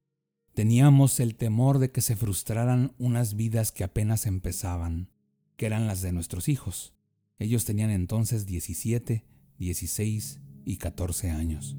teníamos 0.54 1.18
el 1.18 1.34
temor 1.34 1.80
de 1.80 1.90
que 1.90 2.02
se 2.02 2.14
frustraran 2.14 2.94
unas 2.98 3.34
vidas 3.34 3.72
que 3.72 3.82
apenas 3.82 4.26
empezaban, 4.26 5.10
que 5.56 5.66
eran 5.66 5.88
las 5.88 6.02
de 6.02 6.12
nuestros 6.12 6.48
hijos. 6.48 6.94
Ellos 7.40 7.64
tenían 7.64 7.90
entonces 7.90 8.46
17, 8.46 9.24
16 9.58 10.40
y 10.64 10.76
14 10.76 11.30
años. 11.30 11.76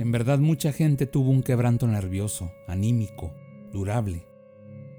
En 0.00 0.12
verdad 0.12 0.38
mucha 0.38 0.72
gente 0.72 1.06
tuvo 1.06 1.30
un 1.30 1.42
quebranto 1.42 1.86
nervioso, 1.86 2.50
anímico, 2.66 3.34
durable. 3.70 4.24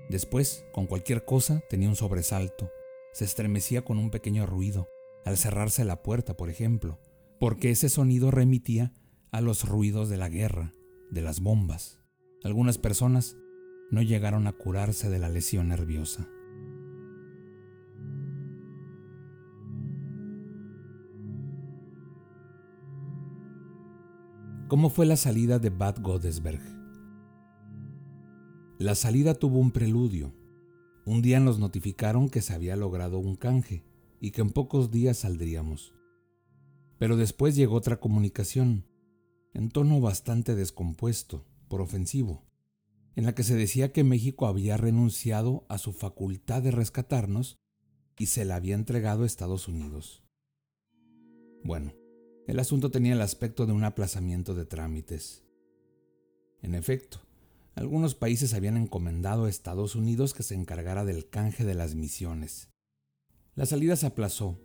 Después, 0.09 0.63
con 0.71 0.85
cualquier 0.85 1.25
cosa, 1.25 1.63
tenía 1.71 1.89
un 1.89 1.95
sobresalto. 1.95 2.69
Se 3.11 3.25
estremecía 3.25 3.83
con 3.83 3.97
un 3.97 4.11
pequeño 4.11 4.45
ruido, 4.45 4.87
al 5.25 5.37
cerrarse 5.37 5.85
la 5.85 6.03
puerta, 6.03 6.37
por 6.37 6.51
ejemplo, 6.51 6.99
porque 7.39 7.71
ese 7.71 7.89
sonido 7.89 8.29
remitía 8.29 8.93
a 9.31 9.41
los 9.41 9.67
ruidos 9.67 10.07
de 10.07 10.17
la 10.17 10.29
guerra, 10.29 10.71
de 11.09 11.23
las 11.23 11.39
bombas. 11.39 11.97
Algunas 12.43 12.77
personas 12.77 13.37
no 13.89 14.03
llegaron 14.03 14.45
a 14.45 14.51
curarse 14.51 15.09
de 15.09 15.17
la 15.17 15.29
lesión 15.29 15.69
nerviosa. 15.69 16.29
¿Cómo 24.71 24.89
fue 24.89 25.05
la 25.05 25.17
salida 25.17 25.59
de 25.59 25.69
Bad 25.69 25.97
Godesberg? 25.99 26.61
La 28.79 28.95
salida 28.95 29.33
tuvo 29.33 29.59
un 29.59 29.71
preludio. 29.71 30.33
Un 31.05 31.21
día 31.21 31.41
nos 31.41 31.59
notificaron 31.59 32.29
que 32.29 32.41
se 32.41 32.53
había 32.53 32.77
logrado 32.77 33.19
un 33.19 33.35
canje 33.35 33.83
y 34.21 34.31
que 34.31 34.39
en 34.39 34.49
pocos 34.49 34.89
días 34.89 35.17
saldríamos. 35.17 35.93
Pero 36.99 37.17
después 37.17 37.57
llegó 37.57 37.75
otra 37.75 37.99
comunicación, 37.99 38.85
en 39.53 39.67
tono 39.67 39.99
bastante 39.99 40.55
descompuesto, 40.55 41.45
por 41.67 41.81
ofensivo 41.81 42.45
en 43.17 43.25
la 43.25 43.35
que 43.35 43.43
se 43.43 43.57
decía 43.57 43.91
que 43.91 44.05
México 44.05 44.47
había 44.47 44.77
renunciado 44.77 45.65
a 45.67 45.79
su 45.79 45.91
facultad 45.91 46.61
de 46.61 46.71
rescatarnos 46.71 47.59
y 48.17 48.27
se 48.27 48.45
la 48.45 48.55
había 48.55 48.75
entregado 48.75 49.23
a 49.23 49.25
Estados 49.25 49.67
Unidos. 49.67 50.23
Bueno, 51.61 51.91
el 52.47 52.59
asunto 52.59 52.91
tenía 52.91 53.13
el 53.13 53.21
aspecto 53.21 53.65
de 53.65 53.73
un 53.73 53.83
aplazamiento 53.83 54.55
de 54.55 54.65
trámites. 54.65 55.43
En 56.61 56.75
efecto, 56.75 57.19
algunos 57.75 58.15
países 58.15 58.53
habían 58.53 58.77
encomendado 58.77 59.45
a 59.45 59.49
Estados 59.49 59.95
Unidos 59.95 60.33
que 60.33 60.43
se 60.43 60.55
encargara 60.55 61.05
del 61.05 61.29
canje 61.29 61.63
de 61.63 61.75
las 61.75 61.95
misiones. 61.95 62.69
La 63.55 63.65
salida 63.65 63.95
se 63.95 64.07
aplazó, 64.07 64.59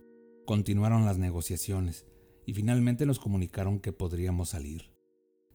continuaron 0.44 1.04
las 1.04 1.18
negociaciones 1.18 2.06
y 2.46 2.54
finalmente 2.54 3.06
nos 3.06 3.18
comunicaron 3.18 3.80
que 3.80 3.92
podríamos 3.92 4.50
salir, 4.50 4.92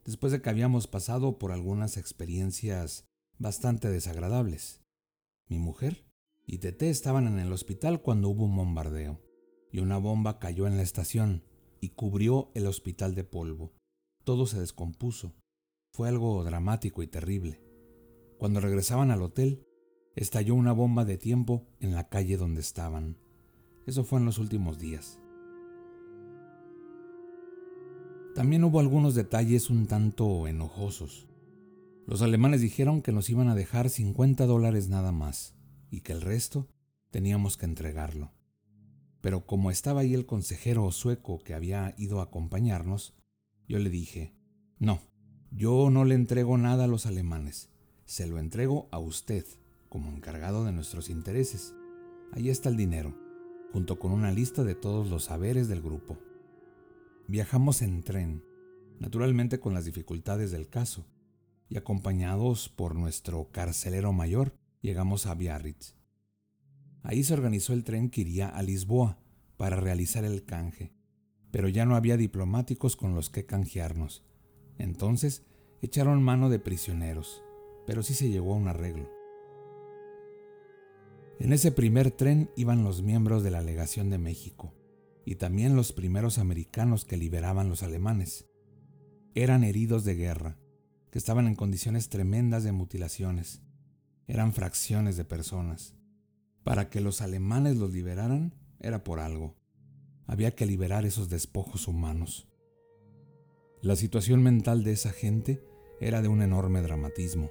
después 0.04 0.32
de 0.32 0.40
que 0.40 0.50
habíamos 0.50 0.86
pasado 0.86 1.38
por 1.38 1.52
algunas 1.52 1.96
experiencias 1.96 3.04
bastante 3.38 3.88
desagradables. 3.88 4.82
Mi 5.48 5.58
mujer 5.58 6.04
y 6.46 6.58
Tete 6.58 6.90
estaban 6.90 7.26
en 7.26 7.38
el 7.38 7.52
hospital 7.52 8.02
cuando 8.02 8.28
hubo 8.28 8.44
un 8.44 8.56
bombardeo, 8.56 9.20
y 9.70 9.80
una 9.80 9.98
bomba 9.98 10.38
cayó 10.38 10.66
en 10.66 10.76
la 10.76 10.82
estación 10.82 11.42
y 11.82 11.90
cubrió 11.90 12.52
el 12.54 12.68
hospital 12.68 13.16
de 13.16 13.24
polvo. 13.24 13.72
Todo 14.24 14.46
se 14.46 14.60
descompuso. 14.60 15.34
Fue 15.92 16.08
algo 16.08 16.42
dramático 16.44 17.02
y 17.02 17.08
terrible. 17.08 17.60
Cuando 18.38 18.60
regresaban 18.60 19.10
al 19.10 19.20
hotel, 19.20 19.66
estalló 20.14 20.54
una 20.54 20.72
bomba 20.72 21.04
de 21.04 21.18
tiempo 21.18 21.66
en 21.80 21.92
la 21.92 22.08
calle 22.08 22.36
donde 22.36 22.60
estaban. 22.60 23.18
Eso 23.84 24.04
fue 24.04 24.20
en 24.20 24.26
los 24.26 24.38
últimos 24.38 24.78
días. 24.78 25.18
También 28.36 28.62
hubo 28.62 28.78
algunos 28.78 29.16
detalles 29.16 29.68
un 29.68 29.86
tanto 29.86 30.46
enojosos. 30.46 31.28
Los 32.06 32.22
alemanes 32.22 32.60
dijeron 32.60 33.02
que 33.02 33.10
nos 33.10 33.28
iban 33.28 33.48
a 33.48 33.56
dejar 33.56 33.90
50 33.90 34.46
dólares 34.46 34.88
nada 34.88 35.10
más 35.10 35.56
y 35.90 36.02
que 36.02 36.12
el 36.12 36.20
resto 36.20 36.68
teníamos 37.10 37.56
que 37.56 37.66
entregarlo. 37.66 38.30
Pero 39.22 39.46
como 39.46 39.70
estaba 39.70 40.02
ahí 40.02 40.12
el 40.12 40.26
consejero 40.26 40.90
sueco 40.90 41.38
que 41.38 41.54
había 41.54 41.94
ido 41.96 42.20
a 42.20 42.24
acompañarnos, 42.24 43.14
yo 43.68 43.78
le 43.78 43.88
dije, 43.88 44.34
no, 44.78 45.00
yo 45.52 45.88
no 45.90 46.04
le 46.04 46.16
entrego 46.16 46.58
nada 46.58 46.84
a 46.84 46.88
los 46.88 47.06
alemanes, 47.06 47.70
se 48.04 48.26
lo 48.26 48.38
entrego 48.38 48.88
a 48.90 48.98
usted 48.98 49.46
como 49.88 50.10
encargado 50.10 50.64
de 50.64 50.72
nuestros 50.72 51.08
intereses. 51.08 51.74
Ahí 52.32 52.50
está 52.50 52.68
el 52.68 52.76
dinero, 52.76 53.16
junto 53.72 53.98
con 53.98 54.10
una 54.10 54.32
lista 54.32 54.64
de 54.64 54.74
todos 54.74 55.08
los 55.08 55.24
saberes 55.24 55.68
del 55.68 55.82
grupo. 55.82 56.18
Viajamos 57.28 57.80
en 57.80 58.02
tren, 58.02 58.44
naturalmente 58.98 59.60
con 59.60 59.72
las 59.72 59.84
dificultades 59.84 60.50
del 60.50 60.68
caso, 60.68 61.06
y 61.68 61.76
acompañados 61.76 62.68
por 62.68 62.96
nuestro 62.96 63.50
carcelero 63.52 64.12
mayor, 64.12 64.52
llegamos 64.80 65.26
a 65.26 65.34
Biarritz. 65.34 66.01
Ahí 67.02 67.24
se 67.24 67.34
organizó 67.34 67.72
el 67.72 67.84
tren 67.84 68.10
que 68.10 68.20
iría 68.20 68.48
a 68.48 68.62
Lisboa 68.62 69.18
para 69.56 69.76
realizar 69.76 70.24
el 70.24 70.44
canje, 70.44 70.92
pero 71.50 71.68
ya 71.68 71.84
no 71.84 71.96
había 71.96 72.16
diplomáticos 72.16 72.96
con 72.96 73.14
los 73.14 73.30
que 73.30 73.44
canjearnos. 73.44 74.24
Entonces 74.78 75.44
echaron 75.80 76.22
mano 76.22 76.48
de 76.48 76.58
prisioneros, 76.58 77.42
pero 77.86 78.02
sí 78.02 78.14
se 78.14 78.28
llegó 78.28 78.54
a 78.54 78.56
un 78.56 78.68
arreglo. 78.68 79.10
En 81.40 81.52
ese 81.52 81.72
primer 81.72 82.12
tren 82.12 82.50
iban 82.56 82.84
los 82.84 83.02
miembros 83.02 83.42
de 83.42 83.50
la 83.50 83.62
legación 83.62 84.10
de 84.10 84.18
México 84.18 84.74
y 85.24 85.36
también 85.36 85.74
los 85.74 85.92
primeros 85.92 86.38
americanos 86.38 87.04
que 87.04 87.16
liberaban 87.16 87.68
los 87.68 87.82
alemanes. 87.82 88.46
Eran 89.34 89.64
heridos 89.64 90.04
de 90.04 90.14
guerra, 90.14 90.58
que 91.10 91.18
estaban 91.18 91.46
en 91.46 91.56
condiciones 91.56 92.08
tremendas 92.08 92.64
de 92.64 92.72
mutilaciones. 92.72 93.60
Eran 94.28 94.52
fracciones 94.52 95.16
de 95.16 95.24
personas. 95.24 95.96
Para 96.64 96.90
que 96.90 97.00
los 97.00 97.22
alemanes 97.22 97.76
los 97.76 97.92
liberaran 97.92 98.54
era 98.78 99.04
por 99.04 99.20
algo. 99.20 99.56
Había 100.26 100.52
que 100.52 100.66
liberar 100.66 101.04
esos 101.04 101.28
despojos 101.28 101.88
humanos. 101.88 102.48
La 103.80 103.96
situación 103.96 104.42
mental 104.42 104.84
de 104.84 104.92
esa 104.92 105.10
gente 105.10 105.64
era 106.00 106.22
de 106.22 106.28
un 106.28 106.42
enorme 106.42 106.82
dramatismo. 106.82 107.50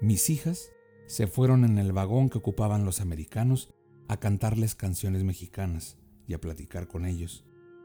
Mis 0.00 0.28
hijas 0.30 0.72
se 1.06 1.26
fueron 1.26 1.64
en 1.64 1.78
el 1.78 1.92
vagón 1.92 2.28
que 2.28 2.38
ocupaban 2.38 2.84
los 2.84 3.00
americanos 3.00 3.72
a 4.08 4.18
cantarles 4.18 4.74
canciones 4.74 5.24
mexicanas 5.24 5.96
y 6.26 6.34
a 6.34 6.40
platicar 6.40 6.88
con 6.88 7.06
ellos. 7.06 7.44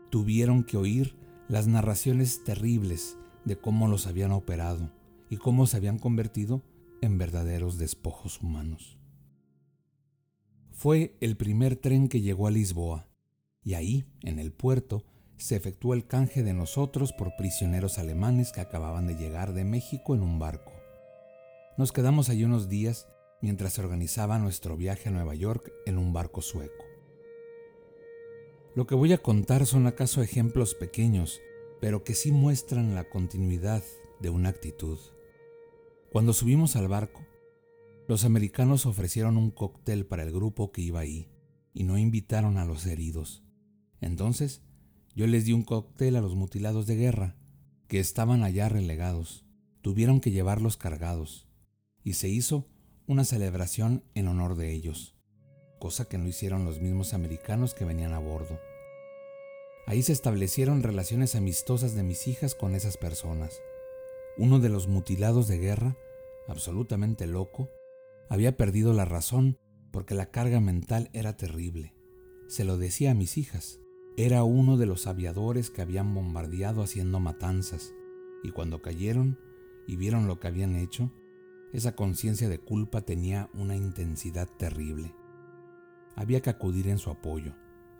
Tuvieron 0.09 0.63
que 0.63 0.77
oír 0.77 1.15
las 1.47 1.67
narraciones 1.67 2.43
terribles 2.43 3.17
de 3.45 3.57
cómo 3.57 3.87
los 3.87 4.07
habían 4.07 4.31
operado 4.31 4.91
y 5.29 5.37
cómo 5.37 5.67
se 5.67 5.77
habían 5.77 5.99
convertido 5.99 6.63
en 7.01 7.17
verdaderos 7.17 7.77
despojos 7.77 8.41
humanos. 8.41 8.96
Fue 10.77 11.17
el 11.21 11.35
primer 11.37 11.75
tren 11.75 12.07
que 12.07 12.21
llegó 12.21 12.45
a 12.45 12.51
Lisboa, 12.51 13.07
y 13.63 13.73
ahí, 13.73 14.05
en 14.21 14.37
el 14.37 14.53
puerto, 14.53 15.05
se 15.35 15.55
efectuó 15.55 15.95
el 15.95 16.05
canje 16.05 16.43
de 16.43 16.53
nosotros 16.53 17.13
por 17.13 17.35
prisioneros 17.35 17.97
alemanes 17.97 18.51
que 18.51 18.61
acababan 18.61 19.07
de 19.07 19.15
llegar 19.15 19.53
de 19.53 19.63
México 19.63 20.13
en 20.13 20.21
un 20.21 20.37
barco. 20.37 20.71
Nos 21.79 21.91
quedamos 21.91 22.29
allí 22.29 22.43
unos 22.43 22.69
días 22.69 23.07
mientras 23.41 23.73
se 23.73 23.81
organizaba 23.81 24.37
nuestro 24.37 24.77
viaje 24.77 25.09
a 25.09 25.11
Nueva 25.11 25.33
York 25.33 25.73
en 25.87 25.97
un 25.97 26.13
barco 26.13 26.43
sueco. 26.43 26.85
Lo 28.75 28.85
que 28.85 28.93
voy 28.93 29.13
a 29.13 29.23
contar 29.23 29.65
son 29.65 29.87
acaso 29.87 30.21
ejemplos 30.21 30.75
pequeños, 30.75 31.41
pero 31.81 32.03
que 32.03 32.13
sí 32.13 32.31
muestran 32.31 32.93
la 32.93 33.09
continuidad 33.09 33.83
de 34.19 34.29
una 34.29 34.49
actitud. 34.49 34.99
Cuando 36.11 36.33
subimos 36.33 36.75
al 36.75 36.87
barco, 36.87 37.25
los 38.07 38.23
americanos 38.23 38.85
ofrecieron 38.85 39.35
un 39.37 39.51
cóctel 39.51 40.05
para 40.05 40.23
el 40.23 40.31
grupo 40.31 40.71
que 40.71 40.81
iba 40.81 41.01
ahí 41.01 41.29
y 41.73 41.83
no 41.83 41.97
invitaron 41.97 42.57
a 42.57 42.63
los 42.63 42.85
heridos. 42.85 43.43
Entonces, 43.99 44.61
yo 45.13 45.27
les 45.27 45.43
di 45.45 45.51
un 45.51 45.63
cóctel 45.63 46.15
a 46.15 46.21
los 46.21 46.35
mutilados 46.35 46.87
de 46.87 46.95
guerra, 46.95 47.35
que 47.87 47.99
estaban 47.99 48.43
allá 48.43 48.69
relegados. 48.69 49.45
Tuvieron 49.81 50.21
que 50.21 50.31
llevarlos 50.31 50.77
cargados, 50.77 51.47
y 52.03 52.13
se 52.13 52.29
hizo 52.29 52.69
una 53.07 53.25
celebración 53.25 54.03
en 54.15 54.27
honor 54.27 54.55
de 54.55 54.71
ellos, 54.71 55.15
cosa 55.79 56.05
que 56.05 56.17
no 56.17 56.27
hicieron 56.27 56.65
los 56.65 56.79
mismos 56.79 57.13
americanos 57.13 57.73
que 57.73 57.85
venían 57.85 58.13
a 58.13 58.19
bordo. 58.19 58.59
Ahí 59.85 60.01
se 60.01 60.13
establecieron 60.13 60.81
relaciones 60.81 61.35
amistosas 61.35 61.93
de 61.93 62.03
mis 62.03 62.27
hijas 62.27 62.55
con 62.55 62.73
esas 62.73 62.97
personas. 62.97 63.61
Uno 64.37 64.59
de 64.59 64.69
los 64.69 64.87
mutilados 64.87 65.47
de 65.47 65.57
guerra, 65.57 65.97
absolutamente 66.47 67.27
loco, 67.27 67.69
había 68.29 68.57
perdido 68.57 68.93
la 68.93 69.05
razón 69.05 69.57
porque 69.91 70.15
la 70.15 70.31
carga 70.31 70.59
mental 70.59 71.09
era 71.13 71.37
terrible. 71.37 71.93
Se 72.47 72.63
lo 72.63 72.77
decía 72.77 73.11
a 73.11 73.15
mis 73.15 73.37
hijas. 73.37 73.79
Era 74.15 74.43
uno 74.43 74.77
de 74.77 74.85
los 74.85 75.07
aviadores 75.07 75.69
que 75.69 75.81
habían 75.81 76.13
bombardeado 76.13 76.81
haciendo 76.81 77.19
matanzas, 77.19 77.93
y 78.43 78.51
cuando 78.51 78.81
cayeron 78.81 79.39
y 79.87 79.95
vieron 79.95 80.27
lo 80.27 80.39
que 80.39 80.47
habían 80.47 80.75
hecho, 80.75 81.11
esa 81.73 81.95
conciencia 81.95 82.49
de 82.49 82.59
culpa 82.59 83.01
tenía 83.01 83.49
una 83.53 83.75
intensidad 83.75 84.47
terrible. 84.57 85.13
Había 86.15 86.41
que 86.41 86.49
acudir 86.49 86.87
en 86.87 86.97
su 86.97 87.11
apoyo, 87.11 87.53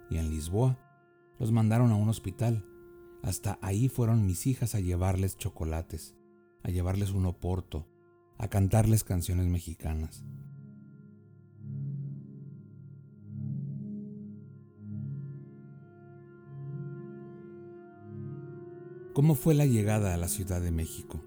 y 0.09 0.17
en 0.17 0.29
Lisboa 0.29 0.79
los 1.39 1.51
mandaron 1.51 1.91
a 1.91 1.95
un 1.95 2.09
hospital. 2.09 2.65
Hasta 3.21 3.59
ahí 3.61 3.89
fueron 3.89 4.25
mis 4.25 4.47
hijas 4.47 4.73
a 4.73 4.79
llevarles 4.79 5.37
chocolates, 5.37 6.15
a 6.63 6.69
llevarles 6.69 7.11
un 7.11 7.25
oporto, 7.25 7.87
a 8.38 8.47
cantarles 8.50 9.04
canciones 9.04 9.47
mexicanas. 9.47 10.23
¿Cómo 19.13 19.34
fue 19.34 19.56
la 19.56 19.65
llegada 19.65 20.13
a 20.13 20.17
la 20.17 20.28
Ciudad 20.28 20.62
de 20.62 20.69
México? 20.69 21.19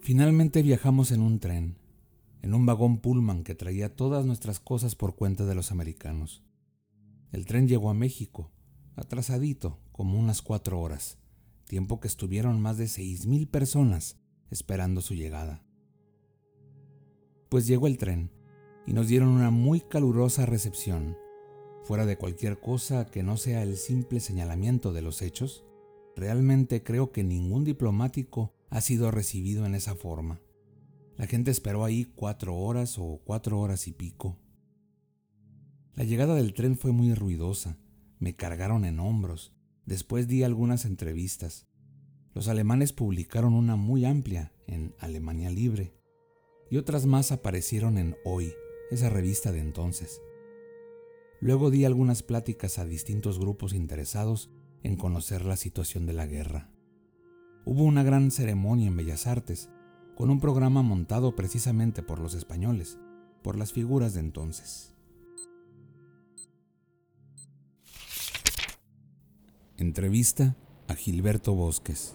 Finalmente 0.00 0.62
viajamos 0.62 1.12
en 1.12 1.20
un 1.20 1.40
tren, 1.40 1.76
en 2.40 2.54
un 2.54 2.64
vagón 2.64 3.00
Pullman 3.00 3.44
que 3.44 3.54
traía 3.54 3.94
todas 3.94 4.24
nuestras 4.24 4.60
cosas 4.60 4.94
por 4.94 5.14
cuenta 5.14 5.44
de 5.44 5.54
los 5.54 5.72
americanos. 5.72 6.42
El 7.32 7.44
tren 7.44 7.68
llegó 7.68 7.90
a 7.90 7.94
México, 7.94 8.50
atrasadito, 8.96 9.78
como 9.92 10.18
unas 10.18 10.40
cuatro 10.40 10.80
horas, 10.80 11.18
tiempo 11.66 12.00
que 12.00 12.08
estuvieron 12.08 12.62
más 12.62 12.78
de 12.78 12.88
seis 12.88 13.26
mil 13.26 13.46
personas 13.46 14.16
esperando 14.50 15.00
su 15.00 15.14
llegada. 15.14 15.64
Pues 17.48 17.66
llegó 17.66 17.86
el 17.86 17.98
tren 17.98 18.30
y 18.86 18.92
nos 18.92 19.08
dieron 19.08 19.28
una 19.28 19.50
muy 19.50 19.80
calurosa 19.80 20.46
recepción. 20.46 21.16
Fuera 21.82 22.06
de 22.06 22.16
cualquier 22.16 22.60
cosa 22.60 23.06
que 23.06 23.22
no 23.22 23.36
sea 23.36 23.62
el 23.62 23.76
simple 23.76 24.20
señalamiento 24.20 24.92
de 24.92 25.02
los 25.02 25.22
hechos, 25.22 25.64
Realmente 26.20 26.82
creo 26.82 27.12
que 27.12 27.24
ningún 27.24 27.64
diplomático 27.64 28.52
ha 28.68 28.82
sido 28.82 29.10
recibido 29.10 29.64
en 29.64 29.74
esa 29.74 29.94
forma. 29.94 30.40
La 31.16 31.26
gente 31.26 31.50
esperó 31.50 31.82
ahí 31.82 32.04
cuatro 32.04 32.56
horas 32.56 32.98
o 32.98 33.22
cuatro 33.24 33.58
horas 33.58 33.88
y 33.88 33.92
pico. 33.92 34.36
La 35.94 36.04
llegada 36.04 36.34
del 36.34 36.52
tren 36.52 36.76
fue 36.76 36.92
muy 36.92 37.14
ruidosa. 37.14 37.78
Me 38.18 38.36
cargaron 38.36 38.84
en 38.84 39.00
hombros. 39.00 39.54
Después 39.86 40.28
di 40.28 40.42
algunas 40.42 40.84
entrevistas. 40.84 41.66
Los 42.32 42.46
alemanes 42.46 42.92
publicaron 42.92 43.54
una 43.54 43.74
muy 43.74 44.04
amplia 44.04 44.52
en 44.68 44.94
Alemania 45.00 45.50
Libre 45.50 45.92
y 46.70 46.76
otras 46.76 47.04
más 47.04 47.32
aparecieron 47.32 47.98
en 47.98 48.16
Hoy, 48.24 48.52
esa 48.92 49.10
revista 49.10 49.50
de 49.50 49.58
entonces. 49.58 50.22
Luego 51.40 51.70
di 51.70 51.84
algunas 51.84 52.22
pláticas 52.22 52.78
a 52.78 52.84
distintos 52.84 53.40
grupos 53.40 53.72
interesados 53.72 54.48
en 54.84 54.96
conocer 54.96 55.44
la 55.44 55.56
situación 55.56 56.06
de 56.06 56.12
la 56.12 56.26
guerra. 56.26 56.70
Hubo 57.64 57.82
una 57.82 58.04
gran 58.04 58.30
ceremonia 58.30 58.86
en 58.86 58.96
Bellas 58.96 59.26
Artes 59.26 59.68
con 60.14 60.30
un 60.30 60.38
programa 60.38 60.82
montado 60.82 61.34
precisamente 61.34 62.02
por 62.02 62.20
los 62.20 62.34
españoles, 62.34 62.98
por 63.42 63.58
las 63.58 63.72
figuras 63.72 64.14
de 64.14 64.20
entonces. 64.20 64.94
Entrevista 69.76 70.56
a 70.86 70.94
Gilberto 70.94 71.54
Bosques 71.54 72.14